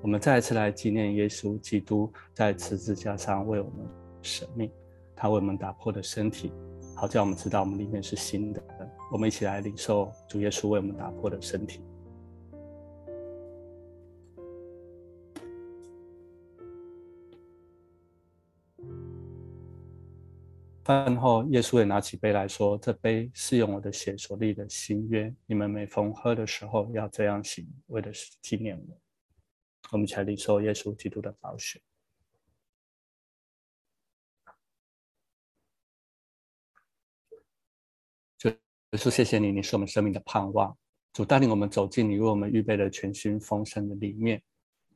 [0.01, 3.87] 我们再一次来纪念耶稣基督在十字架上为我们
[4.21, 4.69] 舍命，
[5.15, 6.51] 他为我们打破的身体。
[6.95, 8.61] 好，叫我们知道我们里面是新的。
[9.11, 11.81] 我们一起来领受主耶稣为我们打破的身体。
[20.83, 28.97] 饭后，耶稣也拿起杯来说：“这杯是用我的血所立的新约，你们每逢喝的时候要这样行，为的是纪念我。”
[29.91, 31.81] 我们才领受耶稣基督的宝血。
[38.43, 40.77] 耶稣，谢谢你，你是我们生命的盼望。
[41.13, 44.41] 主带领我们走进你为我们预备的全新丰盛的里面。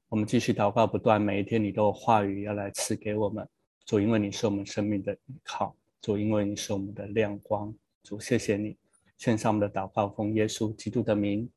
[0.10, 3.48] 我们继续祷告不断，每一天你都有话语要来赐给我们。
[3.88, 7.74] 主，因为你是我们生命的依靠；主，因为你是我们的亮光。
[8.04, 8.76] 主，谢谢你，
[9.18, 11.50] 献上我们的祷告，奉耶稣基督的名，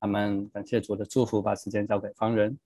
[0.00, 0.48] 阿门。
[0.50, 2.58] 感谢主的祝福，把时间交给方人。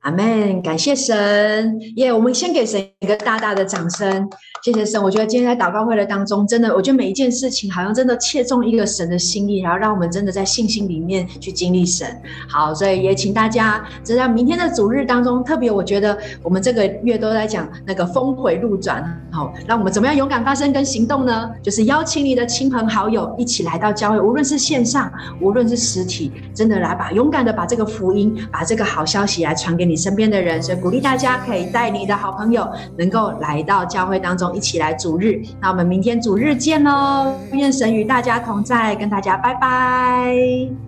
[0.00, 4.30] 阿门，感谢神耶我们先给神一个大大的掌声，
[4.62, 5.02] 谢谢神。
[5.02, 12.06] 我觉得今天在祷告会的当中，真的，我觉得每一件事情好像真的切中一个神的心意，然后让我们真的在信心里面去经历神。
[12.48, 21.50] 好，所以也请大家，在明天的主日当中，特别我觉得我们这个月都在讲那个峰回路转，好，让我们怎么样勇敢发声跟行动呢？
[21.60, 35.40] 就是邀请你的亲朋好友一起来到教会，无论是线上，无论是实体，真的来把勇敢的把这个福音，把这个好消息来传给你身边的人，所以鼓励大家可以带你的好朋友，能够来到教会当中一起来主日。
[35.60, 37.34] 那我们明天主日见喽！
[37.52, 40.87] 愿神与大家同在，跟大家拜拜。